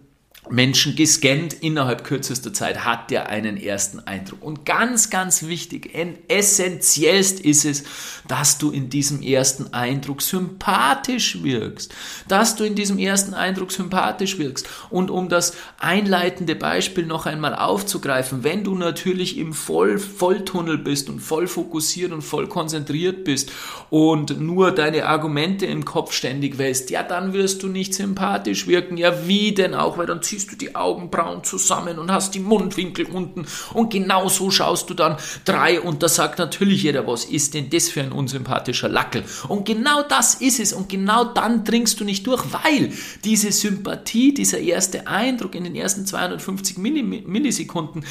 Menschen 0.51 0.95
gescannt, 0.95 1.53
innerhalb 1.53 2.03
kürzester 2.03 2.53
Zeit 2.53 2.85
hat 2.85 3.11
der 3.11 3.29
einen 3.29 3.57
ersten 3.57 3.99
Eindruck. 3.99 4.43
Und 4.43 4.65
ganz, 4.65 5.09
ganz 5.09 5.43
wichtig, 5.43 5.91
essentiellst 6.27 7.39
ist 7.39 7.65
es, 7.65 7.83
dass 8.27 8.57
du 8.57 8.71
in 8.71 8.89
diesem 8.89 9.21
ersten 9.21 9.73
Eindruck 9.73 10.21
sympathisch 10.21 11.43
wirkst. 11.43 11.93
Dass 12.27 12.55
du 12.55 12.63
in 12.63 12.75
diesem 12.75 12.99
ersten 12.99 13.33
Eindruck 13.33 13.71
sympathisch 13.71 14.37
wirkst. 14.37 14.67
Und 14.89 15.11
um 15.11 15.29
das 15.29 15.53
einleitende 15.79 16.55
Beispiel 16.55 17.05
noch 17.05 17.25
einmal 17.25 17.55
aufzugreifen, 17.55 18.43
wenn 18.43 18.63
du 18.63 18.75
natürlich 18.75 19.37
im 19.37 19.53
Voll 19.53 19.99
Volltunnel 19.99 20.77
bist 20.77 21.09
und 21.09 21.19
voll 21.19 21.47
fokussiert 21.47 22.11
und 22.11 22.21
voll 22.21 22.47
konzentriert 22.47 23.23
bist 23.23 23.51
und 23.89 24.39
nur 24.39 24.71
deine 24.71 25.05
Argumente 25.05 25.65
im 25.65 25.85
Kopf 25.85 26.13
ständig 26.13 26.57
wählst, 26.57 26.89
ja, 26.89 27.03
dann 27.03 27.33
wirst 27.33 27.63
du 27.63 27.67
nicht 27.67 27.93
sympathisch 27.93 28.67
wirken. 28.67 28.97
Ja, 28.97 29.27
wie 29.27 29.53
denn 29.53 29.73
auch, 29.73 29.97
weil 29.97 30.05
dann 30.05 30.21
ziehst 30.21 30.36
ziehst 30.37 30.51
du 30.51 30.55
die 30.55 30.75
Augenbrauen 30.75 31.43
zusammen 31.43 31.97
und 31.97 32.11
hast 32.11 32.35
die 32.35 32.39
Mundwinkel 32.39 33.07
unten 33.07 33.47
und 33.73 33.91
genau 33.91 34.29
so 34.29 34.51
schaust 34.51 34.87
du 34.87 34.93
dann 34.93 35.17
drei 35.45 35.81
und 35.81 36.03
da 36.03 36.09
sagt 36.09 36.37
natürlich 36.37 36.83
jeder, 36.83 37.07
was 37.07 37.25
ist 37.25 37.55
denn 37.55 37.71
das 37.71 37.89
für 37.89 38.01
ein 38.01 38.11
unsympathischer 38.11 38.87
Lackel? 38.87 39.23
Und 39.47 39.65
genau 39.65 40.03
das 40.03 40.35
ist 40.35 40.59
es 40.59 40.73
und 40.73 40.89
genau 40.89 41.23
dann 41.23 41.63
dringst 41.63 41.99
du 41.99 42.03
nicht 42.03 42.27
durch, 42.27 42.43
weil 42.53 42.93
diese 43.23 43.51
Sympathie, 43.51 44.31
dieser 44.31 44.59
erste 44.59 45.07
Eindruck 45.07 45.55
in 45.55 45.63
den 45.63 45.75
ersten 45.75 46.05
250 46.05 46.77
Millisekunden, 46.77 48.05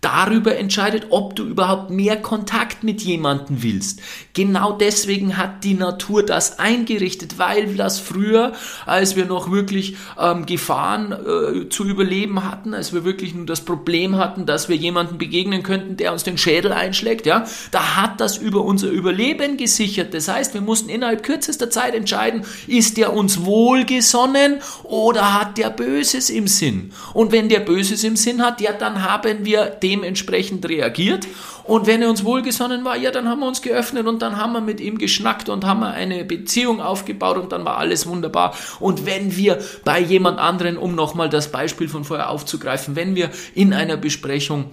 darüber 0.00 0.56
entscheidet, 0.56 1.08
ob 1.10 1.36
du 1.36 1.44
überhaupt 1.44 1.90
mehr 1.90 2.16
Kontakt 2.16 2.84
mit 2.84 3.02
jemandem 3.02 3.62
willst. 3.62 4.00
Genau 4.32 4.72
deswegen 4.72 5.36
hat 5.36 5.62
die 5.64 5.74
Natur 5.74 6.24
das 6.24 6.58
eingerichtet, 6.58 7.38
weil 7.38 7.74
das 7.74 8.00
früher, 8.00 8.52
als 8.86 9.16
wir 9.16 9.26
noch 9.26 9.50
wirklich 9.50 9.96
ähm, 10.18 10.46
Gefahren 10.46 11.12
äh, 11.12 11.68
zu 11.68 11.84
überleben 11.84 12.44
hatten, 12.44 12.72
als 12.72 12.94
wir 12.94 13.04
wirklich 13.04 13.34
nur 13.34 13.44
das 13.44 13.60
Problem 13.60 14.16
hatten, 14.16 14.46
dass 14.46 14.70
wir 14.70 14.76
jemandem 14.76 15.18
begegnen 15.18 15.62
könnten, 15.62 15.98
der 15.98 16.12
uns 16.12 16.24
den 16.24 16.38
Schädel 16.38 16.72
einschlägt, 16.72 17.26
ja, 17.26 17.44
da 17.70 17.96
hat 17.96 18.20
das 18.20 18.38
über 18.38 18.64
unser 18.64 18.88
Überleben 18.88 19.58
gesichert. 19.58 20.14
Das 20.14 20.28
heißt, 20.28 20.54
wir 20.54 20.62
mussten 20.62 20.88
innerhalb 20.88 21.22
kürzester 21.22 21.68
Zeit 21.68 21.94
entscheiden, 21.94 22.44
ist 22.66 22.96
der 22.96 23.12
uns 23.12 23.44
wohlgesonnen 23.44 24.60
oder 24.84 25.34
hat 25.38 25.58
der 25.58 25.68
Böses 25.68 26.30
im 26.30 26.48
Sinn? 26.48 26.92
Und 27.12 27.32
wenn 27.32 27.50
der 27.50 27.60
Böses 27.60 28.02
im 28.02 28.16
Sinn 28.16 28.42
hat, 28.42 28.62
ja, 28.62 28.72
dann 28.72 29.02
haben 29.02 29.44
wir 29.44 29.66
den 29.66 29.89
dementsprechend 29.90 30.68
reagiert. 30.68 31.26
Und 31.64 31.86
wenn 31.86 32.02
er 32.02 32.10
uns 32.10 32.24
wohlgesonnen 32.24 32.84
war, 32.84 32.96
ja, 32.96 33.10
dann 33.10 33.28
haben 33.28 33.40
wir 33.40 33.48
uns 33.48 33.62
geöffnet 33.62 34.06
und 34.06 34.22
dann 34.22 34.36
haben 34.36 34.52
wir 34.52 34.60
mit 34.60 34.80
ihm 34.80 34.98
geschnackt 34.98 35.48
und 35.48 35.64
haben 35.64 35.80
wir 35.80 35.90
eine 35.90 36.24
Beziehung 36.24 36.80
aufgebaut 36.80 37.36
und 37.38 37.52
dann 37.52 37.64
war 37.64 37.78
alles 37.78 38.06
wunderbar. 38.06 38.54
Und 38.78 39.06
wenn 39.06 39.36
wir 39.36 39.58
bei 39.84 40.00
jemand 40.00 40.38
anderen, 40.38 40.76
um 40.76 40.94
nochmal 40.94 41.28
das 41.28 41.50
Beispiel 41.50 41.88
von 41.88 42.04
vorher 42.04 42.30
aufzugreifen, 42.30 42.96
wenn 42.96 43.14
wir 43.14 43.30
in 43.54 43.72
einer 43.72 43.96
Besprechung 43.96 44.70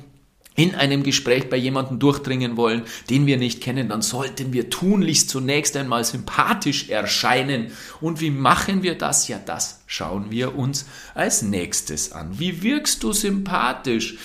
in 0.56 0.74
einem 0.74 1.04
Gespräch 1.04 1.50
bei 1.50 1.56
jemandem 1.58 2.00
durchdringen 2.00 2.58
wollen, 2.58 2.82
den 3.12 3.28
wir 3.28 3.38
nicht 3.38 3.62
kennen, 3.62 3.90
dann 3.90 4.02
sollten 4.02 4.54
wir 4.54 4.72
tunlichst 4.72 5.30
zunächst 5.30 5.78
einmal 5.78 6.04
sympathisch 6.04 6.90
erscheinen. 6.90 7.72
Und 8.02 8.22
wie 8.22 8.32
machen 8.32 8.82
wir 8.82 8.98
das? 8.98 9.28
Ja, 9.28 9.38
das 9.38 9.82
schauen 9.86 10.32
wir 10.32 10.56
uns 10.58 10.88
als 11.14 11.44
nächstes 11.44 12.12
an. 12.12 12.40
Wie 12.40 12.64
wirkst 12.64 13.04
du 13.04 13.14
sympathisch? 13.14 14.18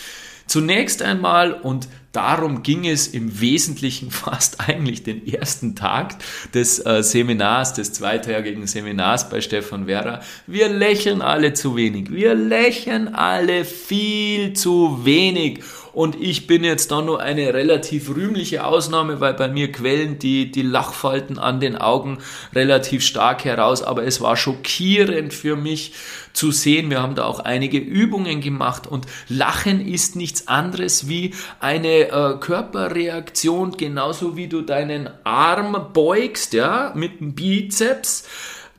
Zunächst 0.53 1.01
einmal, 1.01 1.55
und 1.55 1.89
darum 2.13 2.63
ging 2.63 2.87
es 2.87 3.07
im 3.07 3.41
Wesentlichen 3.41 4.11
fast 4.11 4.61
eigentlich 4.61 5.03
den 5.03 5.27
ersten 5.27 5.75
Tag 5.75 6.17
des 6.53 6.85
äh, 6.85 7.03
Seminars, 7.03 7.73
des 7.73 7.95
zweitägigen 7.95 8.67
Seminars 8.67 9.31
bei 9.31 9.41
Stefan 9.41 9.87
Werra, 9.87 10.21
wir 10.47 10.69
lächeln 10.69 11.23
alle 11.23 11.55
zu 11.55 11.75
wenig. 11.75 12.13
Wir 12.13 12.35
lächeln 12.35 13.15
alle 13.15 13.65
viel 13.65 14.53
zu 14.53 15.07
wenig. 15.07 15.61
Und 15.93 16.21
ich 16.21 16.47
bin 16.47 16.65
jetzt 16.65 16.91
da 16.91 17.03
nur 17.03 17.21
eine 17.21 17.53
relativ 17.53 18.09
rühmliche 18.15 18.65
Ausnahme, 18.65 19.21
weil 19.21 19.35
bei 19.35 19.49
mir 19.49 19.71
quellen 19.71 20.19
die, 20.19 20.51
die 20.51 20.63
Lachfalten 20.63 21.39
an 21.39 21.61
den 21.61 21.77
Augen 21.77 22.19
relativ 22.55 23.05
stark 23.05 23.45
heraus. 23.45 23.83
Aber 23.83 24.05
es 24.05 24.21
war 24.21 24.37
schockierend 24.37 25.35
für 25.35 25.57
mich 25.57 25.93
zu 26.33 26.51
sehen. 26.51 26.89
Wir 26.89 27.03
haben 27.03 27.15
da 27.15 27.25
auch 27.25 27.41
einige 27.41 27.79
Übungen 27.79 28.41
gemacht 28.41 28.87
und 28.87 29.07
Lachen 29.29 29.87
ist 29.87 30.17
nichts 30.17 30.49
anderes 30.49 31.09
wie 31.09 31.35
eine 31.61 32.09
äh, 32.09 32.39
Körperreaktion, 32.41 33.77
genauso 33.77 34.37
wie 34.37 34.49
du 34.49 34.63
deinen 34.63 35.11
Arm 35.25 35.89
beugst, 35.93 36.55
ja, 36.55 36.93
mit 36.95 37.21
dem 37.21 37.35
Bizeps 37.35 38.25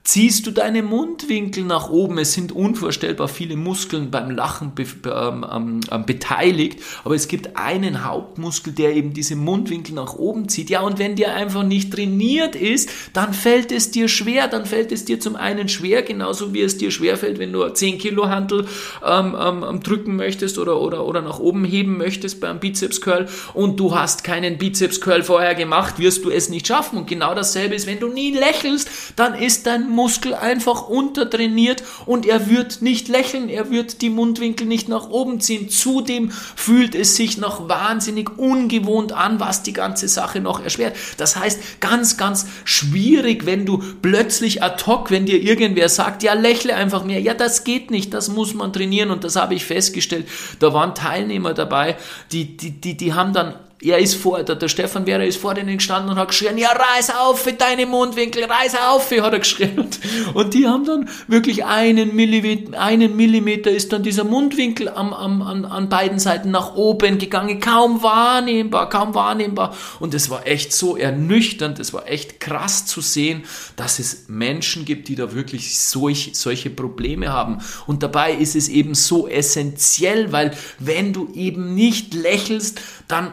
ziehst 0.03 0.45
du 0.45 0.51
deine 0.51 0.83
Mundwinkel 0.83 1.63
nach 1.63 1.89
oben. 1.89 2.17
Es 2.17 2.33
sind 2.33 2.51
unvorstellbar 2.51 3.29
viele 3.29 3.55
Muskeln 3.55 4.11
beim 4.11 4.31
Lachen 4.31 4.75
be 4.75 4.83
ähm, 5.05 5.45
ähm, 5.49 5.79
ähm, 5.89 6.05
beteiligt, 6.05 6.81
aber 7.05 7.15
es 7.15 7.29
gibt 7.29 7.55
einen 7.55 8.03
Hauptmuskel, 8.03 8.73
der 8.73 8.95
eben 8.95 9.13
diese 9.13 9.37
Mundwinkel 9.37 9.95
nach 9.95 10.15
oben 10.15 10.49
zieht. 10.49 10.69
Ja, 10.69 10.81
und 10.81 10.99
wenn 10.99 11.15
der 11.15 11.35
einfach 11.35 11.63
nicht 11.63 11.93
trainiert 11.93 12.55
ist, 12.55 12.89
dann 13.13 13.33
fällt 13.33 13.71
es 13.71 13.91
dir 13.91 14.09
schwer. 14.09 14.49
Dann 14.49 14.65
fällt 14.65 14.91
es 14.91 15.05
dir 15.05 15.21
zum 15.21 15.37
einen 15.37 15.69
schwer, 15.69 16.01
genauso 16.01 16.53
wie 16.53 16.61
es 16.61 16.77
dir 16.77 16.91
schwer 16.91 17.15
fällt, 17.15 17.39
wenn 17.39 17.53
du 17.53 17.65
10 17.67 17.97
Kilo 17.97 18.27
Hantel 18.27 18.67
ähm, 19.05 19.35
ähm, 19.39 19.63
ähm, 19.67 19.83
drücken 19.83 20.17
möchtest 20.17 20.57
oder, 20.57 20.81
oder, 20.81 21.05
oder 21.05 21.21
nach 21.21 21.39
oben 21.39 21.63
heben 21.63 21.97
möchtest 21.97 22.41
beim 22.41 22.59
Bizeps 22.59 22.99
Curl 22.99 23.27
und 23.53 23.79
du 23.79 23.95
hast 23.95 24.25
keinen 24.25 24.57
Bizeps 24.57 24.99
Curl 24.99 25.23
vorher 25.23 25.55
gemacht, 25.55 25.97
wirst 25.97 26.25
du 26.25 26.29
es 26.29 26.49
nicht 26.49 26.67
schaffen. 26.67 26.97
Und 26.97 27.07
genau 27.07 27.33
dasselbe 27.33 27.75
ist, 27.75 27.87
wenn 27.87 28.01
du 28.01 28.09
nie 28.09 28.31
lächelst, 28.31 28.89
dann 29.15 29.33
ist 29.33 29.65
dein 29.65 29.92
Muskel 29.93 30.33
einfach 30.33 30.87
untertrainiert 30.87 31.83
und 32.05 32.25
er 32.25 32.49
wird 32.49 32.81
nicht 32.81 33.07
lächeln, 33.07 33.49
er 33.49 33.71
wird 33.71 34.01
die 34.01 34.09
Mundwinkel 34.09 34.67
nicht 34.67 34.89
nach 34.89 35.09
oben 35.09 35.39
ziehen. 35.39 35.69
Zudem 35.69 36.31
fühlt 36.31 36.95
es 36.95 37.15
sich 37.15 37.37
noch 37.37 37.69
wahnsinnig 37.69 38.37
ungewohnt 38.37 39.11
an, 39.11 39.39
was 39.39 39.63
die 39.63 39.73
ganze 39.73 40.07
Sache 40.07 40.39
noch 40.39 40.63
erschwert. 40.63 40.95
Das 41.17 41.35
heißt, 41.35 41.79
ganz, 41.79 42.17
ganz 42.17 42.47
schwierig, 42.65 43.45
wenn 43.45 43.65
du 43.65 43.81
plötzlich 44.01 44.63
ad 44.63 44.83
hoc, 44.85 45.11
wenn 45.11 45.25
dir 45.25 45.41
irgendwer 45.41 45.89
sagt, 45.89 46.23
ja, 46.23 46.33
lächle 46.33 46.75
einfach 46.75 47.03
mehr. 47.03 47.21
Ja, 47.21 47.33
das 47.33 47.63
geht 47.63 47.91
nicht, 47.91 48.13
das 48.13 48.29
muss 48.29 48.53
man 48.53 48.73
trainieren 48.73 49.11
und 49.11 49.23
das 49.23 49.35
habe 49.35 49.55
ich 49.55 49.65
festgestellt. 49.65 50.27
Da 50.59 50.73
waren 50.73 50.95
Teilnehmer 50.95 51.53
dabei, 51.53 51.97
die, 52.31 52.57
die, 52.57 52.71
die, 52.71 52.97
die 52.97 53.13
haben 53.13 53.33
dann 53.33 53.55
er 53.83 53.99
ist 53.99 54.15
vor, 54.15 54.43
der, 54.43 54.55
der 54.55 54.67
Stefan 54.69 55.05
Vera 55.05 55.23
ist 55.23 55.37
vor 55.37 55.53
denen 55.53 55.77
gestanden 55.77 56.11
und 56.11 56.17
hat 56.17 56.29
geschrien, 56.29 56.57
ja, 56.57 56.69
reiß 56.69 57.15
auf 57.15 57.41
für 57.41 57.53
deine 57.53 57.85
Mundwinkel, 57.85 58.45
reiß 58.45 58.75
auf, 58.87 59.11
hat 59.11 59.33
er 59.33 59.39
geschrien. 59.39 59.77
Und, 59.79 59.99
und 60.33 60.53
die 60.53 60.67
haben 60.67 60.85
dann 60.85 61.09
wirklich 61.27 61.65
einen 61.65 62.15
Millimeter, 62.15 62.79
einen 62.79 63.15
Millimeter 63.15 63.71
ist 63.71 63.91
dann 63.91 64.03
dieser 64.03 64.23
Mundwinkel 64.23 64.89
am, 64.89 65.13
am, 65.13 65.41
an, 65.41 65.65
an 65.65 65.89
beiden 65.89 66.19
Seiten 66.19 66.51
nach 66.51 66.75
oben 66.75 67.17
gegangen, 67.17 67.59
kaum 67.59 68.01
wahrnehmbar, 68.03 68.89
kaum 68.89 69.13
wahrnehmbar. 69.13 69.75
Und 69.99 70.13
es 70.13 70.29
war 70.29 70.47
echt 70.47 70.73
so 70.73 70.95
ernüchternd, 70.95 71.79
es 71.79 71.93
war 71.93 72.07
echt 72.07 72.39
krass 72.39 72.85
zu 72.85 73.01
sehen, 73.01 73.43
dass 73.75 73.99
es 73.99 74.25
Menschen 74.27 74.85
gibt, 74.85 75.07
die 75.07 75.15
da 75.15 75.33
wirklich 75.33 75.77
solch, 75.77 76.31
solche 76.33 76.69
Probleme 76.69 77.31
haben. 77.33 77.59
Und 77.85 78.03
dabei 78.03 78.33
ist 78.33 78.55
es 78.55 78.69
eben 78.69 78.95
so 78.95 79.27
essentiell, 79.27 80.31
weil 80.31 80.51
wenn 80.79 81.13
du 81.13 81.29
eben 81.33 81.75
nicht 81.75 82.13
lächelst, 82.13 82.79
dann 83.07 83.31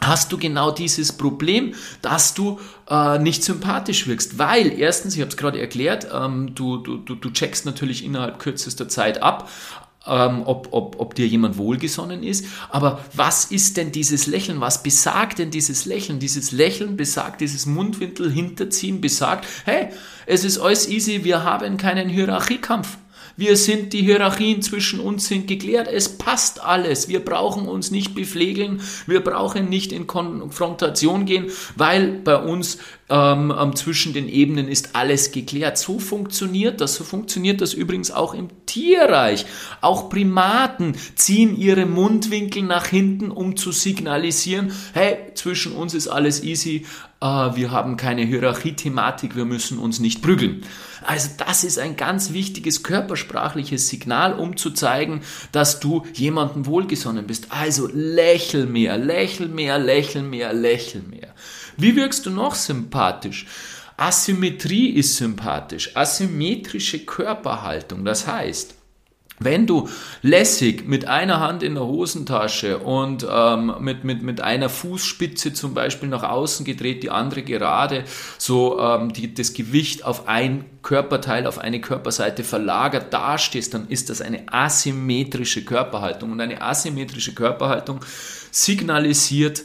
hast 0.00 0.32
du 0.32 0.38
genau 0.38 0.70
dieses 0.70 1.12
Problem, 1.12 1.74
dass 2.02 2.34
du 2.34 2.60
äh, 2.88 3.18
nicht 3.18 3.42
sympathisch 3.42 4.06
wirkst. 4.06 4.38
Weil 4.38 4.78
erstens, 4.78 5.14
ich 5.14 5.20
habe 5.20 5.30
es 5.30 5.36
gerade 5.36 5.60
erklärt, 5.60 6.08
ähm, 6.12 6.54
du, 6.54 6.78
du, 6.78 6.98
du 6.98 7.30
checkst 7.30 7.66
natürlich 7.66 8.04
innerhalb 8.04 8.38
kürzester 8.38 8.88
Zeit 8.88 9.22
ab, 9.22 9.48
ähm, 10.06 10.42
ob, 10.44 10.68
ob, 10.70 11.00
ob 11.00 11.14
dir 11.14 11.26
jemand 11.26 11.58
wohlgesonnen 11.58 12.22
ist. 12.22 12.46
Aber 12.70 13.00
was 13.14 13.46
ist 13.46 13.76
denn 13.76 13.92
dieses 13.92 14.26
Lächeln? 14.26 14.60
Was 14.60 14.82
besagt 14.82 15.38
denn 15.38 15.50
dieses 15.50 15.84
Lächeln? 15.84 16.20
Dieses 16.20 16.52
Lächeln 16.52 16.96
besagt, 16.96 17.40
dieses 17.40 17.66
Mundwinkel 17.66 18.30
hinterziehen 18.30 19.00
besagt, 19.00 19.46
hey, 19.64 19.88
es 20.26 20.44
ist 20.44 20.58
alles 20.58 20.88
easy, 20.88 21.24
wir 21.24 21.42
haben 21.42 21.76
keinen 21.76 22.08
Hierarchiekampf. 22.08 22.98
Wir 23.36 23.56
sind, 23.56 23.92
die 23.92 24.02
Hierarchien 24.02 24.62
zwischen 24.62 24.98
uns 24.98 25.28
sind 25.28 25.46
geklärt. 25.46 25.88
Es 25.88 26.16
passt 26.16 26.62
alles. 26.62 27.08
Wir 27.08 27.24
brauchen 27.24 27.68
uns 27.68 27.90
nicht 27.90 28.14
beflegeln. 28.14 28.80
Wir 29.06 29.20
brauchen 29.20 29.68
nicht 29.68 29.92
in 29.92 30.06
Konfrontation 30.06 31.26
gehen, 31.26 31.50
weil 31.76 32.12
bei 32.24 32.36
uns 32.36 32.78
ähm, 33.08 33.52
zwischen 33.74 34.12
den 34.12 34.28
Ebenen 34.28 34.68
ist 34.68 34.90
alles 34.94 35.30
geklärt. 35.30 35.78
So 35.78 35.98
funktioniert 35.98 36.80
das. 36.80 36.94
So 36.94 37.04
funktioniert 37.04 37.60
das 37.60 37.74
übrigens 37.74 38.10
auch 38.10 38.34
im 38.34 38.48
Tierreich. 38.66 39.46
Auch 39.80 40.08
Primaten 40.10 40.94
ziehen 41.14 41.56
ihre 41.56 41.86
Mundwinkel 41.86 42.62
nach 42.62 42.86
hinten, 42.86 43.30
um 43.30 43.56
zu 43.56 43.72
signalisieren, 43.72 44.72
hey, 44.92 45.18
zwischen 45.34 45.72
uns 45.72 45.94
ist 45.94 46.08
alles 46.08 46.42
easy. 46.42 46.84
Äh, 47.20 47.26
wir 47.26 47.70
haben 47.70 47.96
keine 47.96 48.22
Hierarchie-Thematik. 48.22 49.36
Wir 49.36 49.44
müssen 49.44 49.78
uns 49.78 50.00
nicht 50.00 50.22
prügeln. 50.22 50.62
Also 51.04 51.30
das 51.38 51.62
ist 51.62 51.78
ein 51.78 51.96
ganz 51.96 52.32
wichtiges 52.32 52.82
körpersprachliches 52.82 53.88
Signal, 53.88 54.32
um 54.34 54.56
zu 54.56 54.70
zeigen, 54.70 55.20
dass 55.52 55.78
du 55.78 56.04
jemandem 56.12 56.66
wohlgesonnen 56.66 57.26
bist. 57.26 57.46
Also 57.50 57.88
lächel 57.92 58.66
mehr, 58.66 58.98
lächel 58.98 59.48
mehr, 59.48 59.78
lächel 59.78 60.22
mehr, 60.22 60.52
lächel 60.52 61.02
mehr. 61.02 61.34
Wie 61.76 61.96
wirkst 61.96 62.26
du 62.26 62.30
noch 62.30 62.54
sympathisch? 62.54 63.46
Asymmetrie 63.96 64.90
ist 64.90 65.16
sympathisch. 65.16 65.96
Asymmetrische 65.96 67.04
Körperhaltung. 67.04 68.04
Das 68.04 68.26
heißt, 68.26 68.74
wenn 69.38 69.66
du 69.66 69.88
lässig 70.22 70.86
mit 70.86 71.06
einer 71.06 71.40
Hand 71.40 71.62
in 71.62 71.74
der 71.74 71.84
Hosentasche 71.84 72.78
und 72.78 73.26
ähm, 73.30 73.74
mit, 73.80 74.02
mit, 74.02 74.22
mit 74.22 74.40
einer 74.40 74.70
Fußspitze 74.70 75.52
zum 75.52 75.74
Beispiel 75.74 76.08
nach 76.08 76.22
außen 76.22 76.64
gedreht, 76.64 77.02
die 77.02 77.10
andere 77.10 77.42
gerade, 77.42 78.04
so 78.38 78.80
ähm, 78.80 79.12
die, 79.12 79.34
das 79.34 79.52
Gewicht 79.52 80.04
auf 80.04 80.26
ein 80.26 80.64
Körperteil, 80.82 81.46
auf 81.46 81.58
eine 81.58 81.82
Körperseite 81.82 82.44
verlagert 82.44 83.12
dastehst, 83.12 83.74
dann 83.74 83.88
ist 83.88 84.08
das 84.08 84.22
eine 84.22 84.44
asymmetrische 84.50 85.64
Körperhaltung. 85.64 86.32
Und 86.32 86.40
eine 86.40 86.62
asymmetrische 86.62 87.34
Körperhaltung 87.34 88.00
signalisiert, 88.50 89.64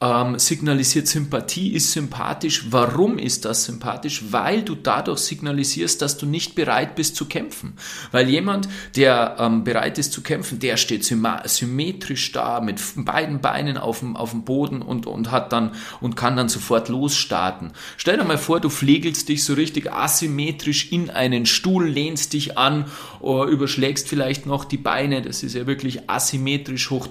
ähm, 0.00 0.38
signalisiert 0.38 1.06
Sympathie, 1.06 1.72
ist 1.72 1.92
sympathisch. 1.92 2.66
Warum 2.70 3.18
ist 3.18 3.44
das 3.44 3.64
sympathisch? 3.64 4.24
Weil 4.30 4.62
du 4.62 4.74
dadurch 4.74 5.20
signalisierst, 5.20 6.02
dass 6.02 6.18
du 6.18 6.26
nicht 6.26 6.54
bereit 6.54 6.94
bist 6.94 7.16
zu 7.16 7.26
kämpfen. 7.26 7.74
Weil 8.10 8.28
jemand, 8.28 8.68
der 8.96 9.36
ähm, 9.38 9.64
bereit 9.64 9.98
ist 9.98 10.12
zu 10.12 10.22
kämpfen, 10.22 10.58
der 10.58 10.76
steht 10.76 11.04
symmetrisch 11.04 12.32
da 12.32 12.60
mit 12.60 12.80
beiden 12.96 13.40
Beinen 13.40 13.78
auf 13.78 14.00
dem, 14.00 14.16
auf 14.16 14.32
dem 14.32 14.44
Boden 14.44 14.82
und, 14.82 15.06
und 15.06 15.30
hat 15.30 15.52
dann 15.52 15.72
und 16.00 16.16
kann 16.16 16.36
dann 16.36 16.48
sofort 16.48 16.88
losstarten. 16.88 17.72
Stell 17.96 18.18
dir 18.18 18.24
mal 18.24 18.38
vor, 18.38 18.60
du 18.60 18.68
flegelst 18.68 19.28
dich 19.28 19.44
so 19.44 19.54
richtig 19.54 19.92
asymmetrisch 19.92 20.92
in 20.92 21.08
einen 21.08 21.46
Stuhl, 21.46 21.88
lehnst 21.88 22.32
dich 22.32 22.58
an, 22.58 22.86
äh, 23.22 23.50
überschlägst 23.50 24.08
vielleicht 24.08 24.44
noch 24.44 24.64
die 24.64 24.76
Beine. 24.76 25.22
Das 25.22 25.42
ist 25.42 25.54
ja 25.54 25.66
wirklich 25.66 26.10
asymmetrisch 26.10 26.90
hoch 26.90 27.08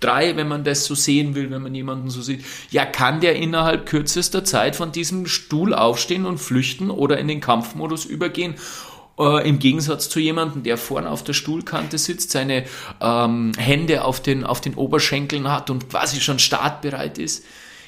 drei, 0.00 0.36
wenn 0.36 0.48
man 0.48 0.64
das 0.64 0.84
so 0.84 0.94
sehen 0.94 1.34
will, 1.34 1.50
wenn 1.50 1.62
man 1.62 1.74
jemanden 1.74 2.10
so 2.10 2.22
sieht, 2.22 2.44
ja, 2.70 2.84
kann 2.84 3.20
der 3.20 3.36
innerhalb 3.36 3.86
kürzester 3.86 4.44
Zeit 4.44 4.76
von 4.76 4.92
diesem 4.92 5.26
Stuhl 5.26 5.74
aufstehen 5.74 6.26
und 6.26 6.38
flüchten 6.38 6.90
oder 6.90 7.18
in 7.18 7.28
den 7.28 7.40
Kampfmodus 7.40 8.04
übergehen? 8.04 8.54
Äh, 9.18 9.48
Im 9.48 9.58
Gegensatz 9.58 10.08
zu 10.08 10.20
jemandem, 10.20 10.62
der 10.62 10.76
vorne 10.76 11.10
auf 11.10 11.24
der 11.24 11.32
Stuhlkante 11.32 11.98
sitzt, 11.98 12.30
seine 12.30 12.64
ähm, 13.00 13.52
Hände 13.56 14.04
auf 14.04 14.20
den, 14.20 14.44
auf 14.44 14.60
den 14.60 14.74
Oberschenkeln 14.74 15.50
hat 15.50 15.70
und 15.70 15.88
quasi 15.88 16.20
schon 16.20 16.38
startbereit 16.38 17.18
ist 17.18 17.44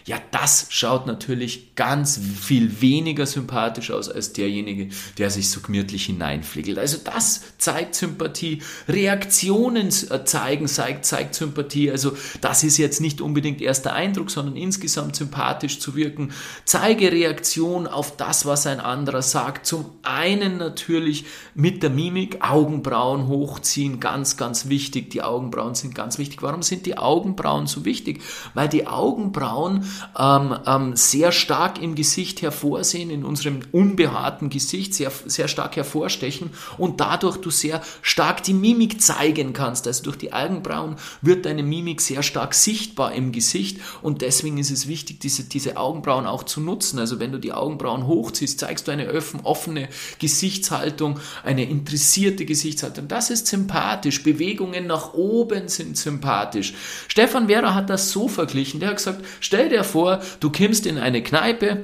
ja, 0.08 0.16
das 0.30 0.68
schaut 0.70 1.06
natürlich 1.06 1.74
ganz 1.74 2.18
viel 2.18 2.80
weniger 2.80 3.26
sympathisch 3.26 3.90
aus 3.90 4.08
als 4.08 4.32
derjenige, 4.32 4.88
der 5.18 5.28
sich 5.28 5.50
so 5.50 5.60
gemütlich 5.60 6.06
hineinfliegelt. 6.06 6.78
Also 6.78 6.96
das 7.04 7.42
zeigt 7.58 7.94
Sympathie. 7.94 8.62
Reaktionen 8.88 9.88
äh, 9.88 10.24
zeigen, 10.24 10.66
zeigt, 10.66 11.04
zeigt 11.04 11.34
Sympathie. 11.34 11.90
Also 11.90 12.16
das 12.40 12.64
ist 12.64 12.78
jetzt 12.78 13.02
nicht 13.02 13.20
unbedingt 13.20 13.60
erster 13.60 13.92
Eindruck, 13.92 14.30
sondern 14.30 14.56
insgesamt 14.56 15.14
sympathisch 15.14 15.78
zu 15.78 15.94
wirken. 15.94 16.32
Zeige 16.64 17.12
Reaktion 17.12 17.86
auf 17.86 18.16
das, 18.16 18.46
was 18.46 18.66
ein 18.66 18.80
anderer 18.80 19.20
sagt. 19.20 19.66
Zum 19.66 19.90
einen 20.04 20.56
natürlich 20.56 21.26
mit 21.54 21.82
der 21.82 21.90
Mimik, 21.90 22.38
Augenbrauen 22.40 23.28
hochziehen, 23.28 24.00
ganz, 24.00 24.38
ganz 24.38 24.70
wichtig. 24.70 25.10
Die 25.10 25.20
Augenbrauen 25.20 25.74
sind 25.74 25.94
ganz 25.94 26.16
wichtig. 26.16 26.40
Warum 26.40 26.62
sind 26.62 26.86
die 26.86 26.96
Augenbrauen 26.96 27.66
so 27.66 27.84
wichtig? 27.84 28.22
Weil 28.54 28.70
die 28.70 28.86
Augenbrauen 28.86 29.84
ähm, 30.18 30.56
ähm, 30.66 30.96
sehr 30.96 31.32
stark 31.32 31.80
im 31.80 31.94
Gesicht 31.94 32.42
hervorsehen, 32.42 33.10
in 33.10 33.24
unserem 33.24 33.60
unbehaarten 33.72 34.50
Gesicht 34.50 34.94
sehr, 34.94 35.12
sehr 35.26 35.48
stark 35.48 35.76
hervorstechen 35.76 36.50
und 36.76 37.00
dadurch 37.00 37.38
du 37.38 37.50
sehr 37.50 37.82
stark 38.02 38.42
die 38.42 38.54
Mimik 38.54 39.00
zeigen 39.00 39.52
kannst. 39.52 39.86
Also 39.86 40.04
durch 40.04 40.16
die 40.16 40.32
Augenbrauen 40.32 40.96
wird 41.22 41.46
deine 41.46 41.62
Mimik 41.62 42.00
sehr 42.00 42.22
stark 42.22 42.54
sichtbar 42.54 43.12
im 43.12 43.32
Gesicht 43.32 43.78
und 44.02 44.22
deswegen 44.22 44.58
ist 44.58 44.70
es 44.70 44.88
wichtig, 44.88 45.20
diese, 45.20 45.44
diese 45.44 45.76
Augenbrauen 45.76 46.26
auch 46.26 46.42
zu 46.42 46.60
nutzen. 46.60 46.98
Also 46.98 47.20
wenn 47.20 47.32
du 47.32 47.38
die 47.38 47.52
Augenbrauen 47.52 48.06
hochziehst, 48.06 48.60
zeigst 48.60 48.88
du 48.88 48.92
eine 48.92 49.08
offene 49.44 49.88
Gesichtshaltung, 50.18 51.20
eine 51.44 51.68
interessierte 51.68 52.44
Gesichtshaltung. 52.44 53.08
Das 53.08 53.30
ist 53.30 53.46
sympathisch. 53.46 54.22
Bewegungen 54.22 54.86
nach 54.86 55.14
oben 55.14 55.68
sind 55.68 55.96
sympathisch. 55.96 56.74
Stefan 57.08 57.48
Vera 57.48 57.74
hat 57.74 57.90
das 57.90 58.10
so 58.10 58.28
verglichen. 58.28 58.80
Der 58.80 58.90
hat 58.90 58.96
gesagt, 58.96 59.24
stell 59.40 59.68
dir 59.68 59.84
vor, 59.88 60.20
du 60.40 60.50
kommst 60.52 60.86
in 60.86 60.98
eine 60.98 61.22
Kneipe, 61.22 61.78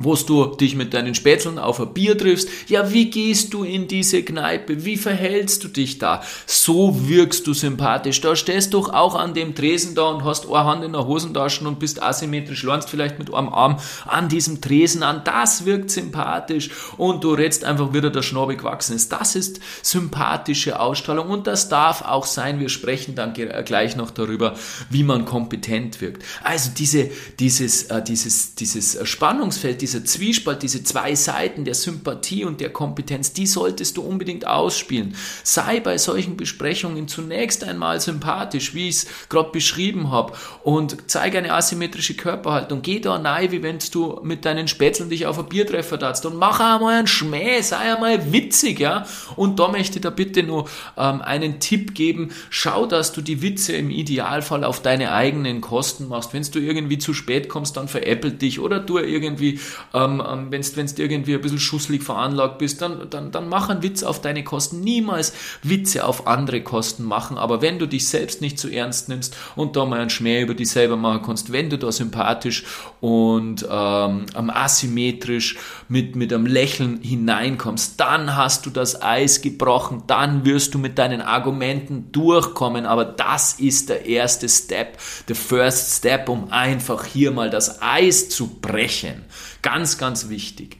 wo 0.00 0.14
du 0.14 0.46
dich 0.54 0.76
mit 0.76 0.94
deinen 0.94 1.16
Spätzeln 1.16 1.58
auf 1.58 1.80
ein 1.80 1.92
Bier 1.92 2.16
triffst. 2.16 2.48
Ja, 2.68 2.92
wie 2.92 3.10
gehst 3.10 3.52
du 3.52 3.64
in 3.64 3.88
diese 3.88 4.22
Kneipe? 4.22 4.84
Wie 4.84 4.96
verhältst 4.96 5.64
du 5.64 5.68
dich 5.68 5.98
da? 5.98 6.22
So 6.46 7.08
wirkst 7.08 7.48
du 7.48 7.52
sympathisch. 7.52 8.20
Da 8.20 8.36
stehst 8.36 8.74
du 8.74 8.78
auch 8.78 9.16
an 9.16 9.34
dem 9.34 9.56
Tresen 9.56 9.96
da 9.96 10.04
und 10.04 10.24
hast 10.24 10.46
eine 10.46 10.64
Hand 10.64 10.84
in 10.84 10.92
der 10.92 11.04
Hosentasche 11.04 11.66
und 11.66 11.80
bist 11.80 12.00
asymmetrisch, 12.00 12.62
lernst 12.62 12.88
vielleicht 12.88 13.18
mit 13.18 13.34
einem 13.34 13.48
Arm 13.48 13.80
an 14.06 14.28
diesem 14.28 14.60
Tresen 14.60 15.02
an. 15.02 15.22
Das 15.24 15.64
wirkt 15.64 15.90
sympathisch 15.90 16.70
und 16.96 17.24
du 17.24 17.32
redst 17.32 17.64
einfach 17.64 17.92
wieder 17.92 18.10
der 18.10 18.22
Schnabel 18.22 18.56
gewachsen 18.56 18.94
ist. 18.94 19.10
Das 19.10 19.34
ist 19.34 19.58
sympathische 19.82 20.78
Ausstrahlung 20.78 21.28
und 21.28 21.48
das 21.48 21.68
darf 21.68 22.02
auch 22.02 22.26
sein. 22.26 22.60
Wir 22.60 22.68
sprechen 22.68 23.16
dann 23.16 23.34
gleich 23.34 23.96
noch 23.96 24.12
darüber, 24.12 24.54
wie 24.90 25.02
man 25.02 25.24
kompetent 25.24 26.00
wirkt. 26.00 26.22
Also 26.44 26.70
diese, 26.76 27.10
dieses, 27.40 27.84
äh, 27.84 28.00
dieses, 28.00 28.54
dieses 28.54 28.96
Spannungsfeld, 29.02 29.87
dieser 29.88 30.04
Zwiespalt, 30.04 30.62
diese 30.62 30.84
zwei 30.84 31.14
Seiten 31.14 31.64
der 31.64 31.74
Sympathie 31.74 32.44
und 32.44 32.60
der 32.60 32.70
Kompetenz, 32.70 33.32
die 33.32 33.46
solltest 33.46 33.96
du 33.96 34.02
unbedingt 34.02 34.46
ausspielen. 34.46 35.14
Sei 35.42 35.80
bei 35.80 35.96
solchen 35.96 36.36
Besprechungen 36.36 37.08
zunächst 37.08 37.64
einmal 37.64 38.00
sympathisch, 38.00 38.74
wie 38.74 38.88
ich 38.88 38.96
es 38.96 39.06
gerade 39.28 39.50
beschrieben 39.50 40.10
habe, 40.10 40.34
und 40.62 40.96
zeige 41.06 41.38
eine 41.38 41.54
asymmetrische 41.54 42.14
Körperhaltung. 42.14 42.82
Geh 42.82 43.00
da 43.00 43.16
rein, 43.16 43.50
wie 43.50 43.62
wenn 43.62 43.78
du 43.92 44.20
mit 44.22 44.44
deinen 44.44 44.68
Spätzeln 44.68 45.08
dich 45.08 45.26
auf 45.26 45.38
ein 45.38 45.48
Biertreffer 45.48 45.96
darfst 45.96 46.26
und 46.26 46.36
mach 46.36 46.60
einmal 46.60 46.98
einen 46.98 47.06
Schmäh, 47.06 47.60
sei 47.62 47.94
einmal 47.94 48.32
witzig, 48.32 48.80
ja. 48.80 49.06
Und 49.36 49.58
da 49.58 49.68
möchte 49.68 49.98
ich 49.98 50.02
da 50.02 50.10
bitte 50.10 50.42
nur 50.42 50.68
ähm, 50.96 51.22
einen 51.22 51.60
Tipp 51.60 51.94
geben. 51.94 52.30
Schau, 52.50 52.86
dass 52.86 53.12
du 53.12 53.22
die 53.22 53.40
Witze 53.42 53.74
im 53.74 53.90
Idealfall 53.90 54.64
auf 54.64 54.82
deine 54.82 55.12
eigenen 55.12 55.60
Kosten 55.60 56.08
machst. 56.08 56.34
Wenn 56.34 56.42
du 56.42 56.58
irgendwie 56.58 56.98
zu 56.98 57.14
spät 57.14 57.48
kommst, 57.48 57.76
dann 57.76 57.88
veräppelt 57.88 58.42
dich 58.42 58.60
oder 58.60 58.80
du 58.80 58.98
irgendwie 58.98 59.60
ähm, 59.94 60.22
ähm 60.26 60.48
wenn 60.50 60.62
du 60.62 61.02
irgendwie 61.02 61.34
ein 61.34 61.40
bisschen 61.40 61.58
schusselig 61.58 62.02
veranlagt 62.02 62.58
bist, 62.58 62.82
dann, 62.82 63.10
dann, 63.10 63.30
dann 63.30 63.48
mach 63.48 63.68
einen 63.68 63.82
Witz 63.82 64.02
auf 64.02 64.20
deine 64.20 64.44
Kosten. 64.44 64.80
Niemals 64.80 65.32
Witze 65.62 66.04
auf 66.04 66.26
andere 66.26 66.62
Kosten 66.62 67.04
machen. 67.04 67.38
Aber 67.38 67.62
wenn 67.62 67.78
du 67.78 67.86
dich 67.86 68.08
selbst 68.08 68.40
nicht 68.40 68.58
zu 68.58 68.68
ernst 68.68 69.08
nimmst 69.08 69.36
und 69.56 69.76
da 69.76 69.84
mal 69.84 70.00
einen 70.00 70.10
Schmäh 70.10 70.42
über 70.42 70.54
dich 70.54 70.70
selber 70.70 70.96
machen 70.96 71.22
kannst, 71.24 71.52
wenn 71.52 71.70
du 71.70 71.78
da 71.78 71.92
sympathisch 71.92 72.64
und 73.00 73.66
ähm, 73.70 74.26
asymmetrisch 74.34 75.56
mit, 75.88 76.16
mit 76.16 76.32
einem 76.32 76.46
Lächeln 76.46 77.00
hineinkommst, 77.02 77.98
dann 78.00 78.36
hast 78.36 78.66
du 78.66 78.70
das 78.70 79.02
Eis 79.02 79.40
gebrochen, 79.40 80.04
dann 80.06 80.44
wirst 80.44 80.74
du 80.74 80.78
mit 80.78 80.98
deinen 80.98 81.20
Argumenten 81.20 82.10
durchkommen. 82.12 82.86
Aber 82.86 83.04
das 83.04 83.54
ist 83.54 83.88
der 83.88 84.06
erste 84.06 84.48
Step, 84.48 84.98
der 85.28 85.36
first 85.36 85.98
step, 85.98 86.28
um 86.28 86.50
einfach 86.50 87.04
hier 87.04 87.30
mal 87.30 87.50
das 87.50 87.82
Eis 87.82 88.28
zu 88.28 88.48
brechen. 88.60 89.24
Ganz, 89.62 89.98
ganz 89.98 90.28
wichtig. 90.28 90.78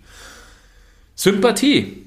Sympathie 1.14 2.06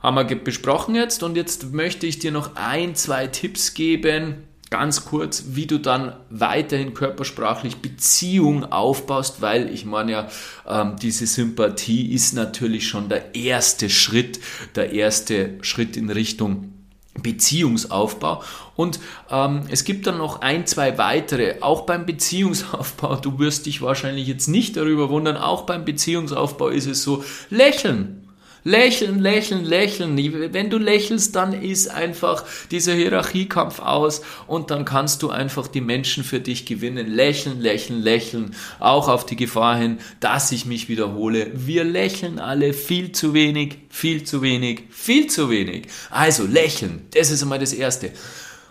haben 0.00 0.16
wir 0.16 0.24
besprochen 0.24 0.94
jetzt 0.94 1.22
und 1.22 1.34
jetzt 1.36 1.72
möchte 1.72 2.06
ich 2.06 2.18
dir 2.18 2.30
noch 2.30 2.56
ein, 2.56 2.94
zwei 2.94 3.26
Tipps 3.26 3.74
geben, 3.74 4.44
ganz 4.70 5.04
kurz, 5.06 5.44
wie 5.50 5.66
du 5.66 5.78
dann 5.78 6.14
weiterhin 6.30 6.94
körpersprachlich 6.94 7.76
Beziehung 7.76 8.64
aufbaust, 8.64 9.40
weil 9.40 9.72
ich 9.72 9.84
meine 9.84 10.12
ja, 10.12 10.28
ähm, 10.68 10.96
diese 11.00 11.26
Sympathie 11.26 12.12
ist 12.12 12.34
natürlich 12.34 12.86
schon 12.86 13.08
der 13.08 13.34
erste 13.34 13.88
Schritt, 13.88 14.40
der 14.74 14.92
erste 14.92 15.58
Schritt 15.62 15.96
in 15.96 16.10
Richtung 16.10 16.73
Beziehungsaufbau. 17.22 18.42
Und 18.76 18.98
ähm, 19.30 19.62
es 19.68 19.84
gibt 19.84 20.06
dann 20.06 20.18
noch 20.18 20.40
ein, 20.40 20.66
zwei 20.66 20.98
weitere, 20.98 21.60
auch 21.60 21.82
beim 21.82 22.06
Beziehungsaufbau, 22.06 23.16
du 23.16 23.38
wirst 23.38 23.66
dich 23.66 23.82
wahrscheinlich 23.82 24.26
jetzt 24.26 24.48
nicht 24.48 24.76
darüber 24.76 25.08
wundern, 25.10 25.36
auch 25.36 25.62
beim 25.62 25.84
Beziehungsaufbau 25.84 26.68
ist 26.68 26.86
es 26.86 27.02
so, 27.02 27.24
lächeln. 27.50 28.23
Lächeln, 28.66 29.20
lächeln, 29.20 29.64
lächeln. 29.64 30.16
Wenn 30.54 30.70
du 30.70 30.78
lächelst, 30.78 31.36
dann 31.36 31.52
ist 31.52 31.88
einfach 31.88 32.44
dieser 32.70 32.94
Hierarchiekampf 32.94 33.78
aus 33.78 34.22
und 34.46 34.70
dann 34.70 34.86
kannst 34.86 35.22
du 35.22 35.28
einfach 35.28 35.68
die 35.68 35.82
Menschen 35.82 36.24
für 36.24 36.40
dich 36.40 36.64
gewinnen. 36.64 37.14
Lächeln, 37.14 37.60
lächeln, 37.60 38.00
lächeln. 38.00 38.56
Auch 38.80 39.08
auf 39.08 39.26
die 39.26 39.36
Gefahr 39.36 39.76
hin, 39.76 39.98
dass 40.20 40.50
ich 40.50 40.64
mich 40.64 40.88
wiederhole. 40.88 41.50
Wir 41.54 41.84
lächeln 41.84 42.38
alle 42.38 42.72
viel 42.72 43.12
zu 43.12 43.34
wenig, 43.34 43.76
viel 43.90 44.24
zu 44.24 44.40
wenig, 44.40 44.84
viel 44.90 45.26
zu 45.26 45.50
wenig. 45.50 45.88
Also 46.08 46.46
lächeln, 46.46 47.02
das 47.12 47.30
ist 47.30 47.42
einmal 47.42 47.58
das 47.58 47.74
Erste. 47.74 48.12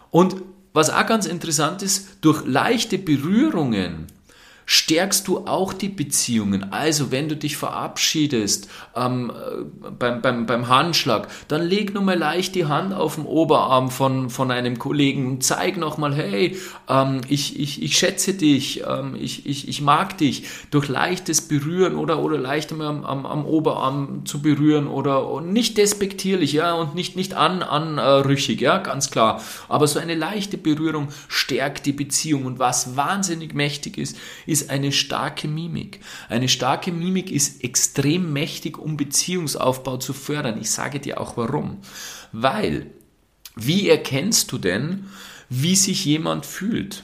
Und 0.10 0.38
was 0.74 0.90
auch 0.90 1.06
ganz 1.06 1.28
interessant 1.28 1.84
ist, 1.84 2.18
durch 2.22 2.44
leichte 2.48 2.98
Berührungen 2.98 4.08
stärkst 4.65 5.28
du 5.28 5.39
auch 5.45 5.73
die 5.73 5.89
Beziehungen. 5.89 6.71
Also 6.71 7.12
wenn 7.12 7.30
du 7.30 7.36
dich 7.36 7.58
verabschiedest 7.58 8.69
ähm, 8.95 9.32
beim, 9.99 10.21
beim, 10.21 10.45
beim 10.45 10.67
Handschlag, 10.67 11.28
dann 11.47 11.62
leg 11.63 11.93
nur 11.93 12.04
mal 12.04 12.17
leicht 12.17 12.56
die 12.56 12.65
Hand 12.65 12.93
auf 12.93 13.15
den 13.15 13.26
Oberarm 13.26 13.89
von, 13.89 14.30
von 14.30 14.52
einem 14.52 14.80
Kollegen 14.80 15.28
und 15.28 15.43
zeig 15.43 15.78
nochmal, 15.78 16.13
hey, 16.13 16.58
ähm, 16.89 17.21
ich, 17.28 17.60
ich, 17.60 17.84
ich 17.84 17.97
schätze 17.97 18.34
dich, 18.34 18.84
ähm, 18.88 19.15
ich, 19.19 19.45
ich, 19.45 19.67
ich 19.67 19.82
mag 19.82 20.17
dich. 20.17 20.47
Durch 20.71 20.88
leichtes 20.88 21.41
Berühren 21.41 21.95
oder, 21.95 22.21
oder 22.21 22.38
leicht 22.38 22.71
am, 22.71 22.82
am, 22.82 23.26
am 23.26 23.45
Oberarm 23.45 24.26
zu 24.26 24.41
berühren 24.41 24.88
oder 24.88 25.41
nicht 25.41 25.78
despektierlich, 25.78 26.54
ja, 26.54 26.73
und 26.73 26.95
nicht, 26.95 27.15
nicht 27.15 27.34
an, 27.34 27.63
anrüchig, 27.63 28.62
ja, 28.62 28.78
ganz 28.78 29.12
klar. 29.12 29.41
Aber 29.67 29.88
so 29.88 29.99
eine 29.99 30.15
leichte 30.15 30.58
Berührung 30.58 31.10
stärkt 31.28 31.86
die 31.86 31.93
Beziehung 31.93 32.45
und 32.45 32.60
was 32.60 32.95
wahnsinnig 32.95 33.54
mächtig 33.54 33.97
ist 33.97 34.17
eine 34.62 34.92
starke 34.92 35.48
Mimik. 35.48 36.00
Eine 36.30 36.48
starke 36.48 36.92
Mimik 36.92 37.32
ist 37.32 37.63
extrem 37.63 38.34
mächtig, 38.34 38.78
um 38.78 38.98
Beziehungsaufbau 38.98 39.98
zu 39.98 40.13
fördern. 40.13 40.60
Ich 40.62 40.72
sage 40.72 41.00
dir 41.00 41.20
auch 41.20 41.38
warum. 41.38 41.80
Weil, 42.32 42.88
wie 43.56 43.89
erkennst 43.89 44.52
du 44.52 44.58
denn, 44.58 45.06
wie 45.50 45.76
sich 45.76 46.06
jemand 46.06 46.46
fühlt? 46.46 47.04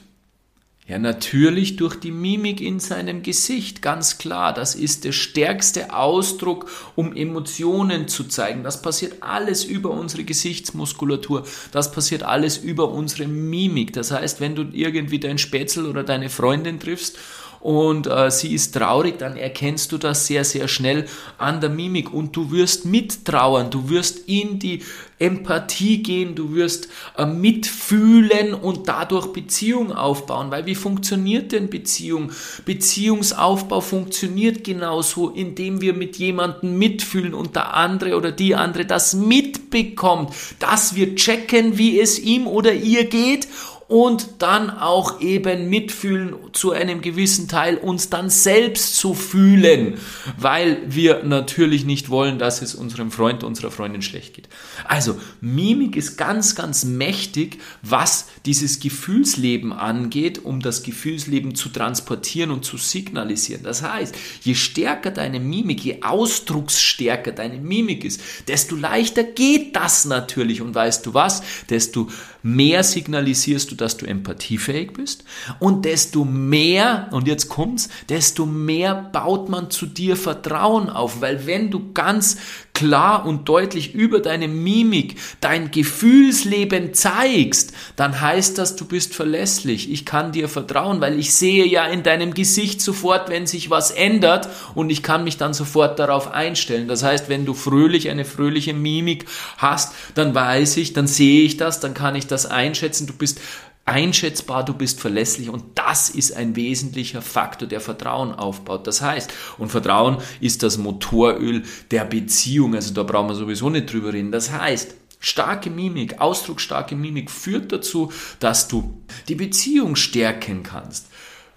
Ja, 0.90 0.98
natürlich 0.98 1.76
durch 1.76 2.00
die 2.00 2.10
Mimik 2.10 2.62
in 2.62 2.80
seinem 2.80 3.22
Gesicht, 3.22 3.84
ganz 3.84 4.18
klar. 4.18 4.56
Das 4.56 4.74
ist 4.74 5.04
der 5.04 5.12
stärkste 5.12 5.94
Ausdruck, 5.94 6.66
um 6.96 7.16
Emotionen 7.16 8.08
zu 8.08 8.24
zeigen. 8.24 8.64
Das 8.64 8.82
passiert 8.82 9.18
alles 9.22 9.64
über 9.64 9.92
unsere 9.92 10.24
Gesichtsmuskulatur. 10.24 11.46
Das 11.72 11.92
passiert 11.92 12.24
alles 12.24 12.58
über 12.58 12.90
unsere 12.90 13.28
Mimik. 13.28 13.94
Das 13.94 14.10
heißt, 14.10 14.42
wenn 14.42 14.56
du 14.56 14.64
irgendwie 14.72 15.20
dein 15.20 15.38
Spätzl 15.38 15.86
oder 15.86 16.04
deine 16.04 16.28
Freundin 16.28 16.80
triffst 16.80 17.20
und 17.60 18.08
äh, 18.08 18.32
sie 18.32 18.54
ist 18.54 18.74
traurig, 18.74 19.18
dann 19.18 19.36
erkennst 19.36 19.92
du 19.92 19.98
das 19.98 20.28
sehr, 20.28 20.44
sehr 20.46 20.68
schnell 20.68 21.06
an 21.38 21.60
der 21.60 21.70
Mimik 21.70 22.14
und 22.14 22.36
du 22.36 22.52
wirst 22.52 22.86
mittrauern, 22.86 23.70
du 23.70 23.90
wirst 23.90 24.28
in 24.28 24.60
die 24.60 24.82
Empathie 25.20 26.02
gehen, 26.02 26.36
du 26.36 26.56
wirst 26.56 26.88
äh, 27.18 27.26
mitfühlen 27.26 28.54
und 28.54 28.88
dadurch 28.88 29.34
Beziehung 29.34 29.92
aufbauen. 29.92 30.50
Weil 30.50 30.66
wie 30.66 30.76
funktioniert 30.76 31.52
denn 31.52 31.70
Beziehung? 31.70 32.32
Beziehungsaufbau 32.66 33.82
funktioniert 33.82 34.64
genauso, 34.64 35.30
indem 35.30 35.82
wir 35.82 35.94
mit 35.94 36.16
jemandem 36.16 36.78
mitfühlen 36.78 37.34
und 37.34 37.56
der 37.58 37.76
andere 37.76 38.16
oder 38.16 38.32
die 38.32 38.56
andere 38.56 38.86
das 38.86 39.14
mitbekommt, 39.14 40.34
dass 40.60 40.96
wir 40.96 41.16
checken, 41.16 41.78
wie 41.78 42.00
es 42.00 42.18
ihm 42.18 42.48
oder 42.48 42.74
ihr 42.74 43.06
geht 43.06 43.48
und 43.90 44.36
dann 44.38 44.70
auch 44.70 45.20
eben 45.20 45.68
mitfühlen 45.68 46.36
zu 46.54 46.72
einem 46.72 47.02
gewissen 47.02 47.48
Teil, 47.48 47.76
uns 47.76 48.12
dann 48.12 48.30
selbst 48.30 48.96
zu 48.96 49.16
fühlen, 49.16 49.98
weil 50.38 50.78
wir 50.88 51.24
natürlich 51.24 51.86
nicht 51.86 52.10
wollen, 52.10 52.38
dass 52.38 52.62
es 52.62 52.76
unserem 52.76 53.10
Freund, 53.10 53.44
unserer 53.44 53.72
Freundin 53.72 54.04
schlecht 54.04 54.36
geht. 54.36 54.48
Also 54.86 55.20
Mimik 55.42 55.96
ist 55.96 56.18
ganz, 56.18 56.54
ganz 56.54 56.86
mächtig, 56.86 57.58
was 57.82 58.28
dieses 58.46 58.80
Gefühlsleben 58.80 59.74
angeht, 59.74 60.46
um 60.46 60.60
das 60.60 60.84
Gefühlsleben 60.84 61.56
zu 61.56 61.70
transportieren 61.70 62.52
und 62.52 62.64
zu 62.64 62.78
signalisieren. 62.78 63.64
Das 63.64 63.82
heißt, 63.82 64.16
je 64.44 64.54
stärker 64.54 65.10
deine 65.10 65.40
Mimik, 65.40 65.84
je 65.84 66.04
ausdrucksstärker 66.04 67.32
deine 67.32 67.58
Mimik 67.58 68.06
ist, 68.06 68.22
desto 68.48 68.76
leichter 68.76 69.24
geht 69.24 69.76
das 69.76 70.06
natürlich. 70.06 70.62
Und 70.62 70.76
weißt 70.76 71.08
du 71.08 71.16
was? 71.16 71.42
Desto 71.72 72.08
mehr 72.42 72.84
signalisierst 72.84 73.72
du, 73.72 73.76
dass 73.76 73.98
du 73.98 74.06
empathiefähig 74.06 74.94
bist 74.94 75.24
und 75.60 75.86
desto 75.86 76.26
mehr, 76.26 77.10
und 77.12 77.28
jetzt 77.28 77.50
kommt's, 77.50 77.90
desto 78.08 78.46
mehr 78.46 78.96
baut 78.96 79.50
man 79.50 79.70
zu 79.70 79.86
dir 79.86 80.16
Vertrauen 80.16 80.90
auf, 80.90 81.22
weil 81.22 81.46
wenn 81.46 81.72
du 81.72 81.94
ganz 81.94 82.38
klar 82.80 83.26
und 83.26 83.50
deutlich 83.50 83.94
über 83.94 84.22
deine 84.22 84.48
Mimik 84.48 85.18
dein 85.42 85.70
Gefühlsleben 85.70 86.94
zeigst, 86.94 87.74
dann 87.98 88.22
heißt 88.22 88.58
das, 88.58 88.78
du 88.78 88.86
bist 88.86 89.14
verlässlich. 89.14 89.92
Ich 89.92 90.06
kann 90.06 90.32
dir 90.32 90.48
vertrauen, 90.48 91.02
weil 91.02 91.20
ich 91.20 91.34
sehe 91.34 91.66
ja 91.66 91.86
in 91.86 92.04
deinem 92.04 92.34
Gesicht 92.34 92.80
sofort, 92.80 93.30
wenn 93.30 93.48
sich 93.48 93.70
was 93.70 93.92
ändert 93.92 94.48
und 94.76 94.92
ich 94.92 95.04
kann 95.04 95.26
mich 95.26 95.36
dann 95.36 95.54
sofort 95.54 96.00
darauf 96.00 96.32
einstellen. 96.32 96.88
Das 96.88 97.04
heißt, 97.04 97.28
wenn 97.28 97.46
du 97.46 97.54
fröhlich 97.54 98.10
eine 98.10 98.24
fröhliche 98.24 98.74
Mimik 98.74 99.26
hast, 99.58 99.94
dann 100.16 100.34
weiß 100.34 100.78
ich, 100.78 100.94
dann 100.94 101.08
sehe 101.08 101.44
ich 101.44 101.58
das, 101.58 101.82
dann 101.82 101.94
kann 101.94 102.16
ich 102.16 102.28
das 102.32 102.46
einschätzen. 102.46 103.08
Du 103.08 103.14
bist 103.14 103.40
einschätzbar, 103.86 104.64
du 104.64 104.74
bist 104.74 105.00
verlässlich 105.00 105.50
und 105.50 105.64
das 105.76 106.10
ist 106.10 106.36
ein 106.36 106.56
wesentlicher 106.56 107.22
Faktor, 107.22 107.68
der 107.68 107.82
Vertrauen 107.82 108.34
aufbaut. 108.34 108.86
Das 108.86 109.02
heißt, 109.02 109.32
und 109.58 109.70
Vertrauen 109.70 110.18
ist 110.40 110.62
das 110.64 110.78
Motoröl 110.78 111.64
der 111.90 112.06
Beziehung, 112.06 112.76
also 112.76 112.94
da 112.94 113.04
brauchen 113.04 113.30
wir 113.30 113.36
sowieso 113.36 113.70
nicht 113.70 113.92
drüber 113.92 114.14
reden. 114.14 114.32
Das 114.32 114.52
heißt, 114.52 114.94
Starke 115.20 115.70
Mimik, 115.70 116.22
ausdrucksstarke 116.22 116.96
Mimik 116.96 117.30
führt 117.30 117.72
dazu, 117.74 118.12
dass 118.40 118.70
du 118.70 119.02
die 119.28 119.36
Beziehung 119.36 119.98
stärken 119.98 120.64
kannst. 120.64 121.08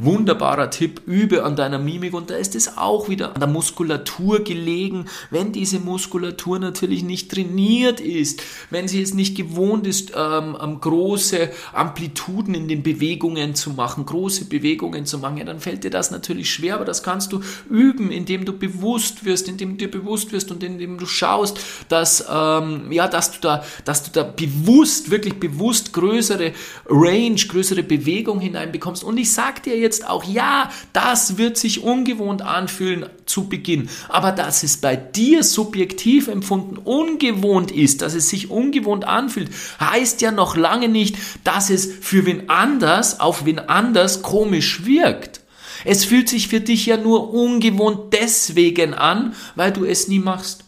Wunderbarer 0.05 0.71
Tipp, 0.71 1.03
übe 1.07 1.45
an 1.45 1.55
deiner 1.55 1.79
Mimik 1.79 2.13
und 2.13 2.31
da 2.31 2.35
ist 2.35 2.57
es 2.57 2.77
auch 2.77 3.09
wieder 3.09 3.35
an 3.35 3.41
der 3.41 3.49
Muskulatur 3.49 4.41
gelegen, 4.41 5.07
wenn 5.31 5.53
diese 5.53 5.79
Muskulatur 5.79 6.59
natürlich 6.59 7.05
nicht 7.05 7.31
trainiert 7.31 8.01
ist, 8.01 8.43
wenn 8.71 8.89
sie 8.89 9.01
es 9.01 9.15
nicht 9.15 9.37
gewohnt 9.37 9.87
ist, 9.87 10.13
ähm, 10.17 10.57
ähm, 10.61 10.81
große 10.81 11.51
Amplituden 11.73 12.55
in 12.55 12.67
den 12.67 12.83
Bewegungen 12.83 13.55
zu 13.55 13.71
machen, 13.71 14.05
große 14.05 14.47
Bewegungen 14.47 15.07
zu 15.07 15.19
machen, 15.19 15.37
ja, 15.37 15.45
dann 15.45 15.61
fällt 15.61 15.85
dir 15.85 15.91
das 15.91 16.11
natürlich 16.11 16.53
schwer, 16.53 16.75
aber 16.75 16.85
das 16.85 17.05
kannst 17.05 17.33
du 17.33 17.41
üben, 17.71 18.11
indem 18.11 18.45
du 18.45 18.53
bewusst 18.53 19.25
wirst, 19.25 19.49
indem 19.49 19.73
du 19.73 19.87
dir 19.87 19.91
bewusst 19.91 20.33
wirst 20.33 20.51
und 20.51 20.65
indem 20.65 20.99
du 20.99 21.07
schaust, 21.07 21.61
dass, 21.89 22.25
ähm, 22.29 22.91
ja, 22.91 23.07
dass 23.07 23.31
du 23.31 23.39
da, 23.41 23.65
dass 23.85 24.03
du 24.03 24.11
da 24.11 24.25
bewusst, 24.25 25.11
wirklich 25.11 25.35
bewusst 25.35 25.93
größere 25.93 26.53
Range, 26.89 27.37
größere 27.37 27.85
Bewegung 27.85 28.41
hineinbekommst. 28.41 29.05
Und 29.05 29.19
ich 29.19 29.33
sag 29.33 29.63
dir 29.63 29.79
jetzt, 29.79 29.92
jetzt 29.93 30.09
auch, 30.09 30.25
ja, 30.25 30.71
das 30.93 31.37
wird 31.37 31.59
sich 31.59 31.83
ungewohnt 31.83 32.41
anfühlen 32.41 33.07
zu 33.27 33.49
Beginn, 33.49 33.91
aber 34.09 34.33
dass 34.33 34.63
es 34.63 34.79
bei 34.79 34.97
dir 34.97 35.43
subjektiv 35.45 36.29
empfunden 36.29 36.79
ungewohnt 36.79 37.71
ist, 37.71 38.01
dass 38.01 38.15
es 38.15 38.31
sich 38.31 38.51
ungewohnt 38.51 39.05
anfühlt, 39.05 39.51
heißt 39.81 40.23
ja 40.23 40.31
noch 40.31 40.57
lange 40.57 40.89
nicht, 40.89 41.17
dass 41.45 41.69
es 41.69 41.87
für 41.87 42.25
wen 42.25 42.49
anders, 42.49 43.21
auf 43.21 43.45
wen 43.45 43.59
anders 43.59 44.23
komisch 44.23 44.87
wirkt. 44.87 45.41
Es 45.85 46.05
fühlt 46.05 46.29
sich 46.29 46.49
für 46.49 46.61
dich 46.61 46.87
ja 46.87 46.97
nur 46.97 47.35
ungewohnt 47.35 48.13
deswegen 48.13 48.95
an, 48.95 49.35
weil 49.57 49.73
du 49.73 49.85
es 49.85 50.09
nie 50.09 50.21
machst. 50.21 50.65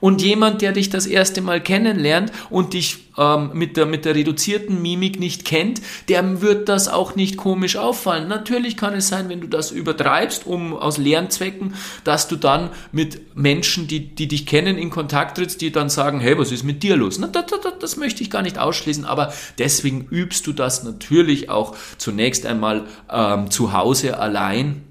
Und 0.00 0.22
jemand, 0.22 0.62
der 0.62 0.72
dich 0.72 0.90
das 0.90 1.06
erste 1.06 1.40
Mal 1.40 1.62
kennenlernt 1.62 2.32
und 2.50 2.74
dich 2.74 3.08
ähm, 3.18 3.50
mit, 3.52 3.76
der, 3.76 3.86
mit 3.86 4.04
der 4.04 4.14
reduzierten 4.14 4.80
Mimik 4.80 5.18
nicht 5.18 5.44
kennt, 5.44 5.80
der 6.08 6.40
wird 6.40 6.68
das 6.68 6.88
auch 6.88 7.16
nicht 7.16 7.36
komisch 7.36 7.76
auffallen. 7.76 8.28
Natürlich 8.28 8.76
kann 8.76 8.94
es 8.94 9.08
sein, 9.08 9.28
wenn 9.28 9.40
du 9.40 9.48
das 9.48 9.70
übertreibst, 9.70 10.46
um 10.46 10.76
aus 10.76 10.98
Lernzwecken, 10.98 11.74
dass 12.04 12.28
du 12.28 12.36
dann 12.36 12.70
mit 12.92 13.36
Menschen, 13.36 13.88
die, 13.88 14.14
die 14.14 14.28
dich 14.28 14.46
kennen, 14.46 14.78
in 14.78 14.90
Kontakt 14.90 15.36
trittst, 15.36 15.60
die 15.60 15.72
dann 15.72 15.90
sagen, 15.90 16.20
hey, 16.20 16.38
was 16.38 16.52
ist 16.52 16.64
mit 16.64 16.82
dir 16.82 16.96
los? 16.96 17.18
Na, 17.18 17.26
das, 17.26 17.46
das, 17.46 17.60
das 17.80 17.96
möchte 17.96 18.22
ich 18.22 18.30
gar 18.30 18.42
nicht 18.42 18.58
ausschließen, 18.58 19.04
aber 19.04 19.32
deswegen 19.58 20.06
übst 20.10 20.46
du 20.46 20.52
das 20.52 20.84
natürlich 20.84 21.50
auch 21.50 21.76
zunächst 21.98 22.46
einmal 22.46 22.86
ähm, 23.10 23.50
zu 23.50 23.72
Hause 23.72 24.18
allein 24.18 24.87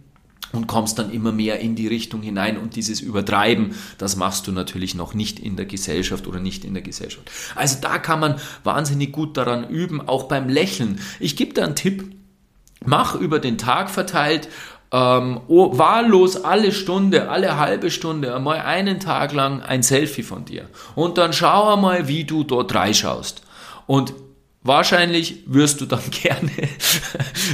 und 0.51 0.67
kommst 0.67 0.99
dann 0.99 1.11
immer 1.11 1.31
mehr 1.31 1.59
in 1.59 1.75
die 1.75 1.87
Richtung 1.87 2.21
hinein 2.21 2.57
und 2.57 2.75
dieses 2.75 3.01
Übertreiben, 3.01 3.75
das 3.97 4.15
machst 4.15 4.47
du 4.47 4.51
natürlich 4.51 4.95
noch 4.95 5.13
nicht 5.13 5.39
in 5.39 5.55
der 5.55 5.65
Gesellschaft 5.65 6.27
oder 6.27 6.39
nicht 6.39 6.65
in 6.65 6.73
der 6.73 6.83
Gesellschaft. 6.83 7.29
Also 7.55 7.77
da 7.81 7.99
kann 7.99 8.19
man 8.19 8.35
wahnsinnig 8.63 9.11
gut 9.11 9.37
daran 9.37 9.69
üben, 9.69 10.07
auch 10.07 10.23
beim 10.23 10.49
Lächeln. 10.49 10.99
Ich 11.19 11.35
gebe 11.35 11.53
da 11.53 11.65
einen 11.65 11.75
Tipp, 11.75 12.05
mach 12.85 13.15
über 13.15 13.39
den 13.39 13.57
Tag 13.57 13.89
verteilt 13.89 14.47
ähm, 14.91 15.41
oh, 15.47 15.77
wahllos 15.77 16.43
alle 16.43 16.71
Stunde, 16.71 17.29
alle 17.29 17.57
halbe 17.57 17.91
Stunde, 17.91 18.33
einmal 18.33 18.59
einen 18.59 18.99
Tag 18.99 19.33
lang 19.33 19.61
ein 19.61 19.83
Selfie 19.83 20.23
von 20.23 20.45
dir. 20.45 20.69
Und 20.95 21.17
dann 21.17 21.33
schau 21.33 21.73
einmal, 21.73 22.07
wie 22.07 22.23
du 22.23 22.43
dort 22.43 22.73
reinschaust. 22.73 23.41
Und 23.85 24.13
Wahrscheinlich 24.67 25.43
wirst 25.45 25.79
du 25.79 25.85
dann 25.85 26.01
gerne 26.11 26.51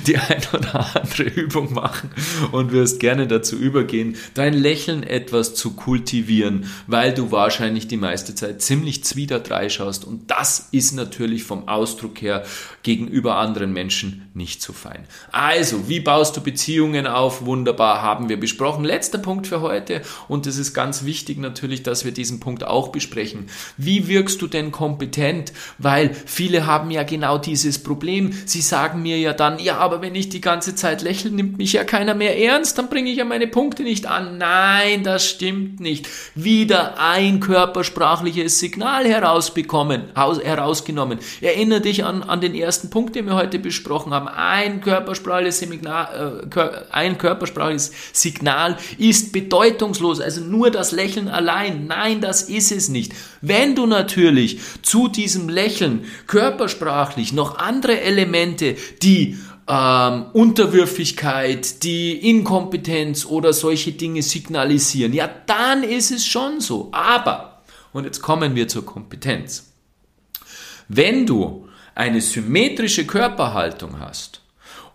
die 0.08 0.18
ein 0.18 0.42
oder 0.52 0.96
andere 0.96 1.24
Übung 1.24 1.72
machen 1.72 2.10
und 2.52 2.72
wirst 2.72 3.00
gerne 3.00 3.28
dazu 3.28 3.56
übergehen, 3.56 4.16
dein 4.34 4.56
Lächeln 4.56 5.04
etwas 5.04 5.54
zu 5.54 5.74
kultivieren, 5.74 6.66
weil 6.88 7.14
du 7.14 7.32
wahrscheinlich 7.32 7.88
die 7.88 7.98
meiste 7.98 8.34
Zeit 8.34 8.64
ziemlich 8.64 9.04
zwiedert 9.04 9.52
schaust 9.72 10.06
und 10.06 10.32
das 10.32 10.70
ist 10.72 10.94
natürlich 10.94 11.44
vom 11.44 11.68
Ausdruck 11.68 12.20
her 12.20 12.46
gegenüber 12.82 13.36
anderen 13.36 13.74
Menschen 13.74 14.32
nicht 14.34 14.64
so 14.64 14.74
fein. 14.74 15.06
Also, 15.32 15.88
wie 15.88 16.00
baust 16.00 16.36
du 16.36 16.42
Beziehungen 16.42 17.06
auf? 17.06 17.46
Wunderbar, 17.46 18.02
haben 18.02 18.28
wir 18.28 18.40
besprochen. 18.40 18.84
Letzter 18.84 19.20
Punkt 19.20 19.46
für 19.46 19.62
heute 19.62 20.02
und 20.28 20.48
es 20.48 20.58
ist 20.58 20.74
ganz 20.74 21.06
wichtig 21.06 21.38
natürlich, 21.38 21.84
dass 21.84 22.06
wir 22.06 22.12
diesen 22.12 22.40
Punkt 22.40 22.64
auch 22.64 22.88
besprechen. 22.88 23.46
Wie 23.78 24.08
wirkst 24.08 24.42
du 24.42 24.48
denn 24.48 24.72
kompetent? 24.72 25.54
Weil 25.78 26.16
viele 26.26 26.66
haben 26.66 26.90
ja 26.90 27.03
genau 27.04 27.38
dieses 27.38 27.82
Problem. 27.82 28.34
Sie 28.46 28.62
sagen 28.62 29.02
mir 29.02 29.20
ja 29.20 29.34
dann, 29.34 29.60
ja, 29.60 29.78
aber 29.78 30.02
wenn 30.02 30.16
ich 30.16 30.30
die 30.30 30.42
ganze 30.42 30.76
Zeit 30.76 31.02
lächle, 31.02 31.32
nimmt 31.32 31.58
mich 31.58 31.74
ja 31.74 31.84
keiner 31.84 32.14
mehr 32.14 32.40
ernst, 32.40 32.78
dann 32.78 32.90
bringe 32.90 33.10
ich 33.10 33.18
ja 33.18 33.26
meine 33.26 33.48
Punkte 33.48 33.84
nicht 33.84 34.06
an. 34.06 34.38
Nein, 34.38 35.04
das 35.04 35.28
stimmt 35.28 35.80
nicht. 35.80 36.08
Wieder 36.36 37.00
ein 37.00 37.40
körpersprachliches 37.40 38.60
Signal 38.60 39.06
herausbekommen, 39.06 40.04
herausgenommen. 40.16 41.20
Erinnere 41.42 41.82
dich 41.82 42.04
an, 42.06 42.24
an 42.24 42.42
den 42.42 42.56
ersten 42.56 42.90
Punkt, 42.90 43.16
den 43.16 43.26
wir 43.26 43.36
heute 43.36 43.60
besprochen 43.60 44.14
haben. 44.14 44.28
Ein 44.28 44.82
körpersprachliches, 44.82 45.60
Signal, 45.60 46.46
äh, 46.56 46.70
ein 46.92 47.18
körpersprachliches 47.18 47.92
Signal 48.12 48.78
ist 48.98 49.32
bedeutungslos, 49.32 50.20
also 50.20 50.42
nur 50.42 50.72
das 50.72 50.92
Lächeln 50.92 51.28
allein. 51.28 51.88
Nein, 51.88 52.22
das 52.22 52.44
ist 52.44 52.72
es 52.72 52.90
nicht. 52.90 53.14
Wenn 53.46 53.76
du 53.76 53.86
natürlich 53.88 54.62
zu 54.84 55.10
diesem 55.10 55.50
Lächeln 55.50 56.06
körpersprachlich 56.28 57.34
noch 57.34 57.58
andere 57.58 58.00
Elemente, 58.00 58.78
die 59.02 59.38
ähm, 59.68 60.28
Unterwürfigkeit, 60.32 61.84
die 61.84 62.30
Inkompetenz 62.30 63.26
oder 63.26 63.52
solche 63.52 63.92
Dinge 63.92 64.22
signalisieren, 64.22 65.12
ja, 65.12 65.30
dann 65.46 65.84
ist 65.84 66.12
es 66.12 66.26
schon 66.26 66.62
so. 66.62 66.88
Aber, 66.94 67.62
und 67.92 68.06
jetzt 68.06 68.22
kommen 68.22 68.56
wir 68.56 68.70
zur 68.70 68.86
Kompetenz. 68.86 69.74
Wenn 70.88 71.26
du 71.26 71.68
eine 71.96 72.22
symmetrische 72.22 73.06
Körperhaltung 73.06 74.00
hast 74.00 74.40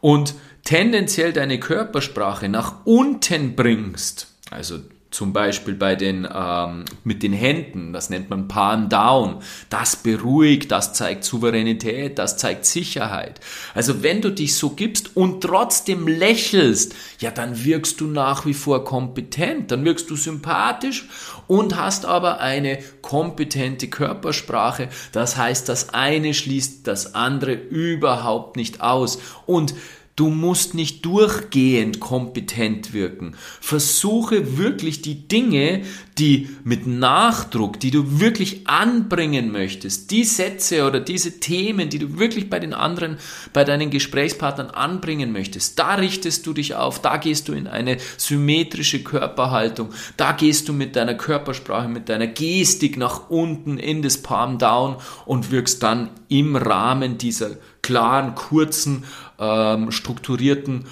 und 0.01 0.35
tendenziell 0.65 1.35
deine 1.35 1.61
Körpersprache 1.61 2.49
nach 2.49 2.87
unten 2.87 3.57
bringst, 3.57 4.29
also 4.51 4.79
zum 5.11 5.33
Beispiel 5.33 5.75
bei 5.75 5.97
den, 5.97 6.29
ähm, 6.31 6.85
mit 7.03 7.23
den 7.23 7.33
Händen, 7.33 7.95
das 7.95 8.11
nennt 8.11 8.29
man 8.29 8.47
Palm 8.47 8.91
Down. 8.91 9.39
Das 9.71 9.97
beruhigt, 9.97 10.71
das 10.71 10.93
zeigt 10.93 11.25
Souveränität, 11.25 12.19
das 12.19 12.37
zeigt 12.37 12.67
Sicherheit. 12.67 13.41
Also 13.75 14.03
wenn 14.03 14.21
du 14.21 14.31
dich 14.31 14.57
so 14.57 14.71
gibst 14.71 15.17
und 15.17 15.41
trotzdem 15.41 16.07
lächelst, 16.07 16.95
ja, 17.21 17.31
dann 17.31 17.65
wirkst 17.65 18.01
du 18.03 18.07
nach 18.07 18.45
wie 18.45 18.53
vor 18.53 18.85
kompetent, 18.85 19.71
dann 19.71 19.85
wirkst 19.85 20.11
du 20.11 20.17
sympathisch 20.17 21.09
und 21.47 21.77
hast 21.77 22.05
aber 22.05 22.41
eine 22.41 22.79
kompetente 23.01 23.89
Körpersprache. 23.89 24.89
Das 25.13 25.39
heißt, 25.39 25.71
das 25.71 25.95
eine 25.95 26.35
schließt 26.35 26.87
das 26.87 27.15
andere 27.15 27.55
überhaupt 27.55 28.57
nicht 28.57 28.83
aus. 28.83 29.19
Und 29.47 29.75
Du 30.19 30.31
musst 30.31 30.75
nicht 30.75 31.05
durchgehend 31.07 32.01
kompetent 32.01 32.93
wirken. 32.93 33.37
Versuche 33.61 34.59
wirklich 34.59 35.01
die 35.01 35.29
Dinge, 35.29 35.83
die 36.19 36.49
mit 36.65 36.89
Nachdruck, 36.89 37.79
die 37.79 37.93
du 37.93 38.19
wirklich 38.19 38.67
anbringen 38.67 39.53
möchtest, 39.53 40.11
die 40.11 40.25
Sätze 40.25 40.89
oder 40.89 40.99
diese 40.99 41.39
Themen, 41.39 41.89
die 41.89 42.01
du 42.01 42.19
wirklich 42.19 42.51
bei 42.51 42.59
den 42.59 42.75
anderen, 42.75 43.19
bei 43.53 43.63
deinen 43.63 43.91
Gesprächspartnern 43.91 44.71
anbringen 44.71 45.31
möchtest, 45.31 45.79
da 45.79 45.95
richtest 45.95 46.49
du 46.49 46.53
dich 46.53 46.75
auf, 46.75 47.01
da 47.01 47.19
gehst 47.19 47.47
du 47.47 47.53
in 47.53 47.69
eine 47.69 47.99
symmetrische 48.17 49.05
Körperhaltung, 49.05 49.91
da 50.17 50.33
gehst 50.33 50.69
du 50.69 50.73
mit 50.73 50.97
deiner 50.97 51.15
Körpersprache, 51.15 51.87
mit 51.87 52.09
deiner 52.09 52.27
Gestik 52.27 52.97
nach 52.97 53.31
unten 53.31 53.79
in 53.79 54.03
das 54.03 54.19
Palm 54.19 54.59
Down 54.59 54.97
und 55.27 55.53
wirkst 55.53 55.81
dann 55.85 56.11
im 56.27 56.57
Rahmen 56.57 57.19
dieser 57.19 57.51
klaren, 57.89 58.35
kurzen, 58.35 59.05
ähm, 59.39 59.91
strukturierten 59.91 60.85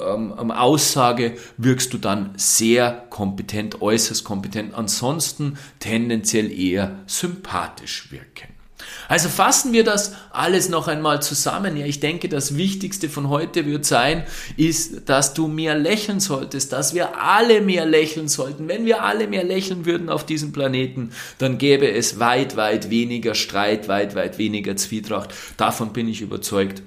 ähm, 0.00 0.32
ähm, 0.40 0.50
Aussage 0.50 1.36
wirkst 1.58 1.92
du 1.92 1.98
dann 1.98 2.32
sehr 2.36 3.04
kompetent, 3.10 3.82
äußerst 3.82 4.24
kompetent. 4.24 4.72
Ansonsten 4.72 5.58
tendenziell 5.80 6.50
eher 6.50 7.00
sympathisch 7.06 8.10
wirken. 8.10 8.59
Also 9.08 9.28
fassen 9.28 9.72
wir 9.72 9.84
das 9.84 10.14
alles 10.30 10.68
noch 10.68 10.88
einmal 10.88 11.22
zusammen. 11.22 11.76
Ja, 11.76 11.86
ich 11.86 12.00
denke, 12.00 12.28
das 12.28 12.56
Wichtigste 12.56 13.08
von 13.08 13.28
heute 13.28 13.66
wird 13.66 13.84
sein, 13.84 14.24
ist, 14.56 15.08
dass 15.08 15.34
du 15.34 15.48
mehr 15.48 15.76
lächeln 15.76 16.20
solltest, 16.20 16.72
dass 16.72 16.94
wir 16.94 17.20
alle 17.20 17.60
mehr 17.60 17.86
lächeln 17.86 18.28
sollten. 18.28 18.68
Wenn 18.68 18.86
wir 18.86 19.02
alle 19.02 19.26
mehr 19.26 19.44
lächeln 19.44 19.84
würden 19.84 20.08
auf 20.08 20.24
diesem 20.24 20.52
Planeten, 20.52 21.10
dann 21.38 21.58
gäbe 21.58 21.90
es 21.90 22.18
weit, 22.18 22.56
weit 22.56 22.90
weniger 22.90 23.34
Streit, 23.34 23.88
weit, 23.88 24.14
weit 24.14 24.38
weniger 24.38 24.76
Zwietracht. 24.76 25.34
Davon 25.56 25.92
bin 25.92 26.08
ich 26.08 26.20
überzeugt. 26.20 26.82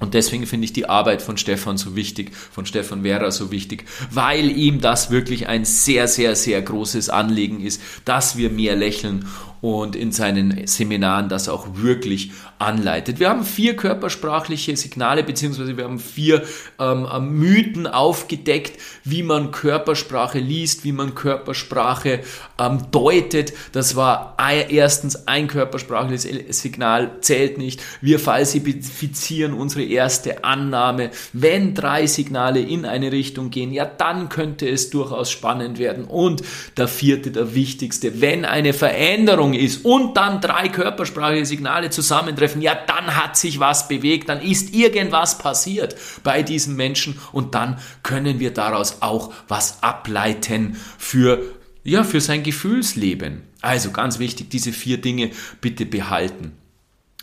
Und 0.00 0.12
deswegen 0.12 0.46
finde 0.46 0.64
ich 0.66 0.72
die 0.72 0.88
Arbeit 0.88 1.22
von 1.22 1.38
Stefan 1.38 1.78
so 1.78 1.94
wichtig, 1.94 2.34
von 2.34 2.66
Stefan 2.66 3.02
Vera 3.04 3.30
so 3.30 3.50
wichtig, 3.50 3.84
weil 4.10 4.50
ihm 4.50 4.80
das 4.80 5.10
wirklich 5.10 5.46
ein 5.48 5.64
sehr, 5.64 6.08
sehr, 6.08 6.34
sehr 6.34 6.60
großes 6.60 7.08
Anliegen 7.08 7.60
ist, 7.60 7.80
dass 8.04 8.36
wir 8.36 8.50
mehr 8.50 8.74
lächeln 8.74 9.26
und 9.64 9.96
in 9.96 10.12
seinen 10.12 10.66
Seminaren 10.66 11.30
das 11.30 11.48
auch 11.48 11.68
wirklich 11.72 12.32
anleitet. 12.58 13.18
Wir 13.18 13.30
haben 13.30 13.44
vier 13.44 13.76
körpersprachliche 13.76 14.76
Signale, 14.76 15.24
beziehungsweise 15.24 15.78
wir 15.78 15.84
haben 15.84 15.98
vier 15.98 16.42
ähm, 16.78 17.06
Mythen 17.30 17.86
aufgedeckt, 17.86 18.78
wie 19.04 19.22
man 19.22 19.52
Körpersprache 19.52 20.38
liest, 20.38 20.84
wie 20.84 20.92
man 20.92 21.14
Körpersprache 21.14 22.20
ähm, 22.58 22.78
deutet. 22.90 23.54
Das 23.72 23.96
war 23.96 24.36
erstens 24.68 25.26
ein 25.26 25.46
körpersprachliches 25.46 26.28
Signal, 26.60 27.12
zählt 27.22 27.56
nicht. 27.56 27.82
Wir 28.02 28.18
falsifizieren 28.18 29.54
unsere 29.54 29.84
erste 29.84 30.44
Annahme. 30.44 31.10
Wenn 31.32 31.74
drei 31.74 32.06
Signale 32.06 32.60
in 32.60 32.84
eine 32.84 33.12
Richtung 33.12 33.48
gehen, 33.48 33.72
ja, 33.72 33.86
dann 33.86 34.28
könnte 34.28 34.68
es 34.68 34.90
durchaus 34.90 35.30
spannend 35.30 35.78
werden. 35.78 36.04
Und 36.04 36.42
der 36.76 36.86
vierte, 36.86 37.30
der 37.30 37.54
wichtigste, 37.54 38.20
wenn 38.20 38.44
eine 38.44 38.74
Veränderung 38.74 39.53
ist 39.60 39.84
und 39.84 40.16
dann 40.16 40.40
drei 40.40 40.68
körpersprachliche 40.68 41.46
Signale 41.46 41.90
zusammentreffen, 41.90 42.62
ja, 42.62 42.74
dann 42.74 43.16
hat 43.16 43.36
sich 43.36 43.60
was 43.60 43.88
bewegt, 43.88 44.28
dann 44.28 44.40
ist 44.40 44.74
irgendwas 44.74 45.38
passiert 45.38 45.96
bei 46.22 46.42
diesem 46.42 46.76
Menschen 46.76 47.18
und 47.32 47.54
dann 47.54 47.78
können 48.02 48.40
wir 48.40 48.52
daraus 48.52 48.98
auch 49.00 49.32
was 49.48 49.82
ableiten 49.82 50.76
für 50.98 51.42
ja, 51.84 52.02
für 52.02 52.20
sein 52.20 52.42
Gefühlsleben. 52.42 53.42
Also 53.60 53.90
ganz 53.90 54.18
wichtig, 54.18 54.48
diese 54.48 54.72
vier 54.72 55.00
Dinge 55.00 55.30
bitte 55.60 55.84
behalten. 55.84 56.52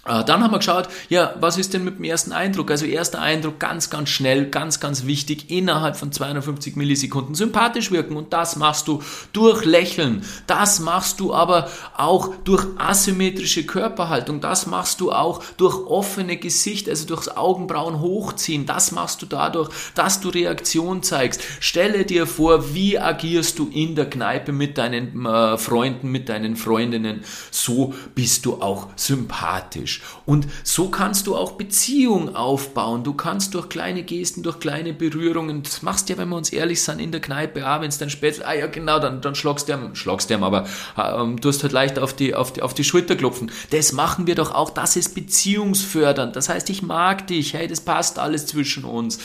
Äh, 0.04 0.24
dann 0.24 0.44
haben 0.44 0.52
wir 0.52 0.58
geschaut, 0.58 0.88
ja, 1.10 1.36
was 1.40 1.60
ist 1.60 1.76
denn 1.76 1.84
mit 1.84 1.98
dem 2.00 2.06
ersten 2.06 2.32
Eindruck? 2.32 2.72
Also 2.72 2.86
erster 2.86 3.22
Eindruck 3.22 3.60
ganz, 3.60 3.92
ganz 3.92 4.10
schnell, 4.10 4.50
ganz, 4.50 4.80
ganz 4.80 5.06
wichtig, 5.06 5.52
innerhalb 5.52 5.96
von 5.96 6.12
250 6.12 6.76
Millisekunden 6.76 7.36
sympathisch 7.36 7.92
wirken 7.92 8.16
und 8.16 8.34
das 8.34 8.56
machst 8.56 8.88
du 8.88 9.04
durch 9.32 9.64
Lächeln, 9.64 10.24
das 10.48 10.80
machst 10.80 11.20
du 11.20 11.36
aber 11.36 11.70
auch 11.96 12.34
durch 12.44 12.66
asymmetrische 12.78 13.64
Körperhaltung, 13.66 14.42
das 14.42 14.66
machst 14.66 15.02
du 15.02 15.12
auch 15.12 15.44
durch 15.58 15.76
offene 15.86 16.38
Gesicht, 16.38 16.90
also 16.90 17.06
durchs 17.06 17.30
Augenbrauen 17.30 18.00
hochziehen, 18.00 18.66
das 18.66 18.92
machst 18.92 19.22
du 19.22 19.28
dadurch, 19.28 19.70
dass 19.94 20.20
du 20.20 20.30
Reaktion 20.30 21.04
zeigst. 21.04 21.42
Stelle 21.60 22.06
dir 22.06 22.26
vor, 22.26 22.74
wie 22.74 22.98
agierst 22.98 23.60
du 23.60 23.70
in 23.72 23.96
der 23.96 24.10
Kneipe 24.10 24.52
mit 24.52 24.80
deinen 24.80 25.28
äh, 25.28 25.60
Freunden, 25.60 26.10
mit 26.10 26.28
deinen 26.28 26.56
Freundinnen, 26.56 27.24
so 27.52 27.94
bist 28.16 28.46
du 28.46 28.62
auch 28.62 28.88
sympathisch. 28.96 29.91
Mensch. 29.92 30.02
Und 30.26 30.48
so 30.64 30.90
kannst 30.90 31.28
du 31.28 31.36
auch 31.36 31.54
Beziehungen 31.54 32.36
aufbauen. 32.36 33.04
Du 33.04 33.14
kannst 33.14 33.54
durch 33.54 33.70
kleine 33.70 34.04
Gesten, 34.04 34.44
durch 34.44 34.60
kleine 34.60 34.94
Berührungen, 34.94 35.64
das 35.64 35.82
machst 35.82 36.08
du 36.10 36.14
ja, 36.14 36.20
wenn 36.20 36.30
wir 36.30 36.38
uns 36.38 36.52
ehrlich 36.52 36.82
sind, 36.82 37.00
in 37.00 37.12
der 37.12 37.22
Kneipe, 37.22 37.66
ah, 37.66 37.82
wenn 37.82 37.90
es 37.90 37.98
dann 37.98 38.10
spät, 38.10 38.42
ah 38.46 38.54
ja 38.54 38.68
genau, 38.68 39.00
dann, 39.00 39.22
dann 39.22 39.36
schlagst 39.36 39.68
du 39.68 39.74
ihm, 39.74 39.96
schlagst 39.96 40.30
du 40.30 40.36
ihm, 40.36 40.44
aber 40.44 40.66
ähm, 40.98 41.40
du 41.40 41.50
hast 41.50 41.64
halt 41.64 41.74
leicht 41.74 42.00
auf 42.00 42.14
die, 42.14 42.36
auf, 42.36 42.54
die, 42.54 42.62
auf 42.62 42.74
die 42.74 42.84
Schulter 42.84 43.16
klopfen. 43.16 43.52
Das 43.72 43.92
machen 43.92 44.28
wir 44.28 44.36
doch 44.36 44.54
auch, 44.54 44.70
das 44.70 44.96
ist 44.96 45.16
beziehungsfördernd. 45.16 46.36
Das 46.36 46.50
heißt, 46.50 46.70
ich 46.70 46.82
mag 46.82 47.28
dich, 47.28 47.54
hey, 47.54 47.68
das 47.68 47.82
passt 47.82 48.20
alles 48.20 48.48
zwischen 48.48 48.84
uns. 48.84 49.20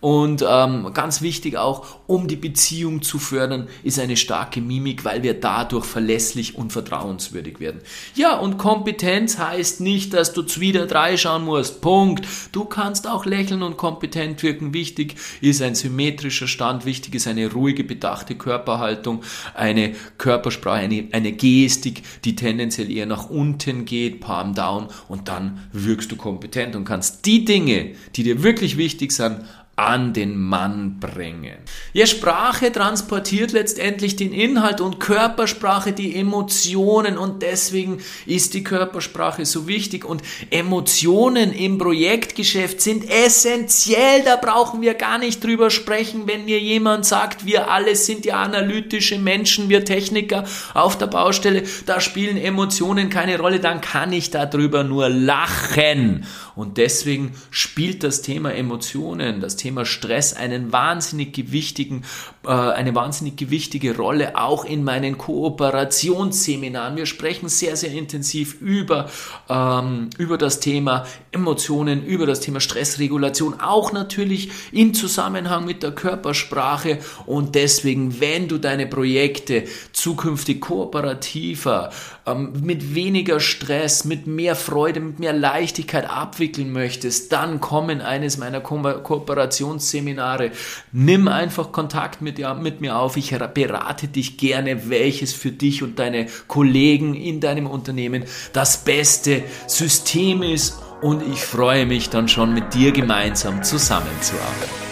Und 0.00 0.44
ähm, 0.48 0.90
ganz 0.94 1.20
wichtig 1.20 1.58
auch, 1.58 1.86
um 2.06 2.26
die 2.26 2.36
Beziehung 2.36 3.02
zu 3.02 3.18
fördern, 3.18 3.68
ist 3.82 3.98
eine 3.98 4.16
starke 4.16 4.62
Mimik, 4.62 5.04
weil 5.04 5.22
wir 5.22 5.34
dadurch 5.34 5.84
verlässlich 5.84 6.56
und 6.56 6.72
vertrauenswürdig 6.72 7.60
werden. 7.60 7.82
Ja, 8.14 8.38
und 8.38 8.56
Kompetenz 8.56 9.38
heißt 9.38 9.80
nicht, 9.82 10.14
dass 10.14 10.32
du 10.32 10.42
wieder 10.58 10.86
drei 10.86 11.16
schauen 11.16 11.44
musst. 11.44 11.82
Punkt. 11.82 12.26
Du 12.52 12.64
kannst 12.64 13.06
auch 13.06 13.26
lächeln 13.26 13.62
und 13.62 13.76
kompetent 13.76 14.42
wirken. 14.42 14.72
Wichtig 14.72 15.16
ist 15.42 15.60
ein 15.60 15.74
symmetrischer 15.74 16.48
Stand, 16.48 16.86
wichtig 16.86 17.14
ist 17.14 17.26
eine 17.26 17.52
ruhige, 17.52 17.84
bedachte 17.84 18.34
Körperhaltung, 18.36 19.22
eine 19.54 19.94
Körpersprache, 20.16 20.80
eine, 20.80 21.08
eine 21.12 21.32
Gestik, 21.32 22.02
die 22.24 22.36
tendenziell 22.36 22.90
eher 22.90 23.06
nach 23.06 23.28
unten 23.28 23.84
geht, 23.84 24.20
Palm 24.20 24.54
down 24.54 24.88
und 25.08 25.28
dann 25.28 25.68
wirkst 25.72 26.10
du 26.10 26.16
kompetent 26.16 26.74
und 26.74 26.84
kannst 26.84 27.26
die 27.26 27.44
Dinge, 27.44 27.92
die 28.16 28.22
dir 28.22 28.42
wirklich 28.42 28.76
wichtig 28.76 29.12
sind, 29.12 29.40
an 29.76 30.12
den 30.12 30.36
Mann 30.36 31.00
bringen. 31.00 31.56
Ja, 31.94 32.06
Sprache 32.06 32.70
transportiert 32.70 33.52
letztendlich 33.52 34.14
den 34.14 34.32
Inhalt 34.32 34.82
und 34.82 35.00
Körpersprache 35.00 35.92
die 35.92 36.14
Emotionen 36.16 37.16
und 37.16 37.42
deswegen 37.42 37.98
ist 38.26 38.52
die 38.52 38.62
Körpersprache 38.62 39.46
so 39.46 39.66
wichtig 39.66 40.04
und 40.04 40.22
Emotionen 40.50 41.52
im 41.52 41.78
Projektgeschäft 41.78 42.82
sind 42.82 43.08
essentiell, 43.08 44.22
da 44.22 44.36
brauchen 44.36 44.82
wir 44.82 44.94
gar 44.94 45.18
nicht 45.18 45.42
drüber 45.42 45.70
sprechen, 45.70 46.26
wenn 46.26 46.44
mir 46.44 46.60
jemand 46.60 47.06
sagt, 47.06 47.46
wir 47.46 47.70
alle 47.70 47.96
sind 47.96 48.26
ja 48.26 48.42
analytische 48.42 49.18
Menschen, 49.18 49.70
wir 49.70 49.86
Techniker 49.86 50.44
auf 50.74 50.98
der 50.98 51.06
Baustelle, 51.06 51.62
da 51.86 52.00
spielen 52.00 52.36
Emotionen 52.36 53.08
keine 53.08 53.38
Rolle, 53.38 53.60
dann 53.60 53.80
kann 53.80 54.12
ich 54.12 54.30
darüber 54.30 54.84
nur 54.84 55.08
lachen 55.08 56.26
und 56.60 56.76
deswegen 56.76 57.32
spielt 57.50 58.04
das 58.04 58.20
Thema 58.20 58.52
Emotionen, 58.52 59.40
das 59.40 59.56
Thema 59.56 59.86
Stress 59.86 60.34
einen 60.34 60.72
wahnsinnig 60.72 61.32
gewichtigen, 61.32 62.04
äh, 62.44 62.50
eine 62.50 62.94
wahnsinnig 62.94 63.38
gewichtige 63.38 63.96
Rolle 63.96 64.38
auch 64.38 64.66
in 64.66 64.84
meinen 64.84 65.16
Kooperationsseminaren. 65.16 66.96
Wir 66.96 67.06
sprechen 67.06 67.48
sehr, 67.48 67.76
sehr 67.76 67.92
intensiv 67.92 68.60
über, 68.60 69.08
ähm, 69.48 70.10
über 70.18 70.36
das 70.36 70.60
Thema 70.60 71.06
Emotionen, 71.32 72.04
über 72.04 72.26
das 72.26 72.40
Thema 72.40 72.60
Stressregulation, 72.60 73.58
auch 73.58 73.92
natürlich 73.92 74.50
in 74.70 74.92
Zusammenhang 74.92 75.64
mit 75.64 75.82
der 75.82 75.92
Körpersprache. 75.92 76.98
Und 77.24 77.54
deswegen, 77.54 78.20
wenn 78.20 78.48
du 78.48 78.58
deine 78.58 78.86
Projekte 78.86 79.64
zukünftig 79.92 80.60
kooperativer, 80.60 81.90
mit 82.34 82.94
weniger 82.94 83.40
Stress, 83.40 84.04
mit 84.04 84.26
mehr 84.26 84.56
Freude, 84.56 85.00
mit 85.00 85.18
mehr 85.18 85.32
Leichtigkeit 85.32 86.08
abwickeln, 86.08 86.72
möchtest, 86.72 87.32
dann 87.32 87.60
komm 87.60 87.90
in 87.90 88.00
eines 88.00 88.38
meiner 88.38 88.60
Ko 88.60 88.80
Kooperationsseminare. 88.80 90.50
Nimm 90.92 91.28
einfach 91.28 91.72
Kontakt 91.72 92.22
mit, 92.22 92.38
mit 92.60 92.80
mir 92.80 92.96
auf. 92.96 93.16
Ich 93.16 93.36
berate 93.54 94.08
dich 94.08 94.36
gerne, 94.38 94.88
welches 94.88 95.32
für 95.32 95.52
dich 95.52 95.82
und 95.82 95.98
deine 95.98 96.26
Kollegen 96.46 97.14
in 97.14 97.40
deinem 97.40 97.66
Unternehmen 97.66 98.24
das 98.52 98.84
beste 98.84 99.42
System 99.66 100.42
ist. 100.42 100.78
Und 101.02 101.22
ich 101.22 101.40
freue 101.40 101.86
mich 101.86 102.10
dann 102.10 102.28
schon 102.28 102.52
mit 102.52 102.74
dir 102.74 102.92
gemeinsam 102.92 103.62
zusammenzuarbeiten. 103.62 104.89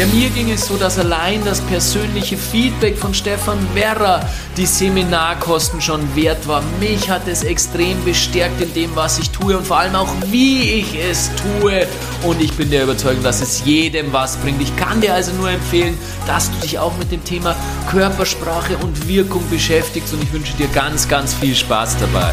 Ja, 0.00 0.06
mir 0.06 0.30
ging 0.30 0.50
es 0.50 0.64
so, 0.64 0.78
dass 0.78 0.98
allein 0.98 1.44
das 1.44 1.60
persönliche 1.60 2.38
Feedback 2.38 2.96
von 2.96 3.12
Stefan 3.12 3.58
Werrer 3.74 4.26
die 4.56 4.64
Seminarkosten 4.64 5.78
schon 5.82 6.16
wert 6.16 6.48
war. 6.48 6.62
Mich 6.80 7.10
hat 7.10 7.28
es 7.28 7.44
extrem 7.44 8.02
bestärkt 8.02 8.62
in 8.62 8.72
dem, 8.72 8.96
was 8.96 9.18
ich 9.18 9.28
tue 9.28 9.58
und 9.58 9.66
vor 9.66 9.76
allem 9.76 9.94
auch, 9.96 10.08
wie 10.28 10.62
ich 10.80 10.98
es 10.98 11.30
tue. 11.60 11.86
Und 12.26 12.40
ich 12.40 12.50
bin 12.54 12.70
der 12.70 12.84
Überzeugung, 12.84 13.22
dass 13.22 13.42
es 13.42 13.62
jedem 13.66 14.10
was 14.10 14.38
bringt. 14.38 14.62
Ich 14.62 14.74
kann 14.74 15.02
dir 15.02 15.12
also 15.12 15.32
nur 15.32 15.50
empfehlen, 15.50 15.98
dass 16.26 16.50
du 16.50 16.56
dich 16.60 16.78
auch 16.78 16.96
mit 16.96 17.12
dem 17.12 17.22
Thema 17.22 17.54
Körpersprache 17.90 18.78
und 18.78 19.06
Wirkung 19.06 19.42
beschäftigst 19.50 20.14
und 20.14 20.22
ich 20.22 20.32
wünsche 20.32 20.54
dir 20.54 20.68
ganz, 20.68 21.08
ganz 21.08 21.34
viel 21.34 21.54
Spaß 21.54 21.98
dabei. 21.98 22.32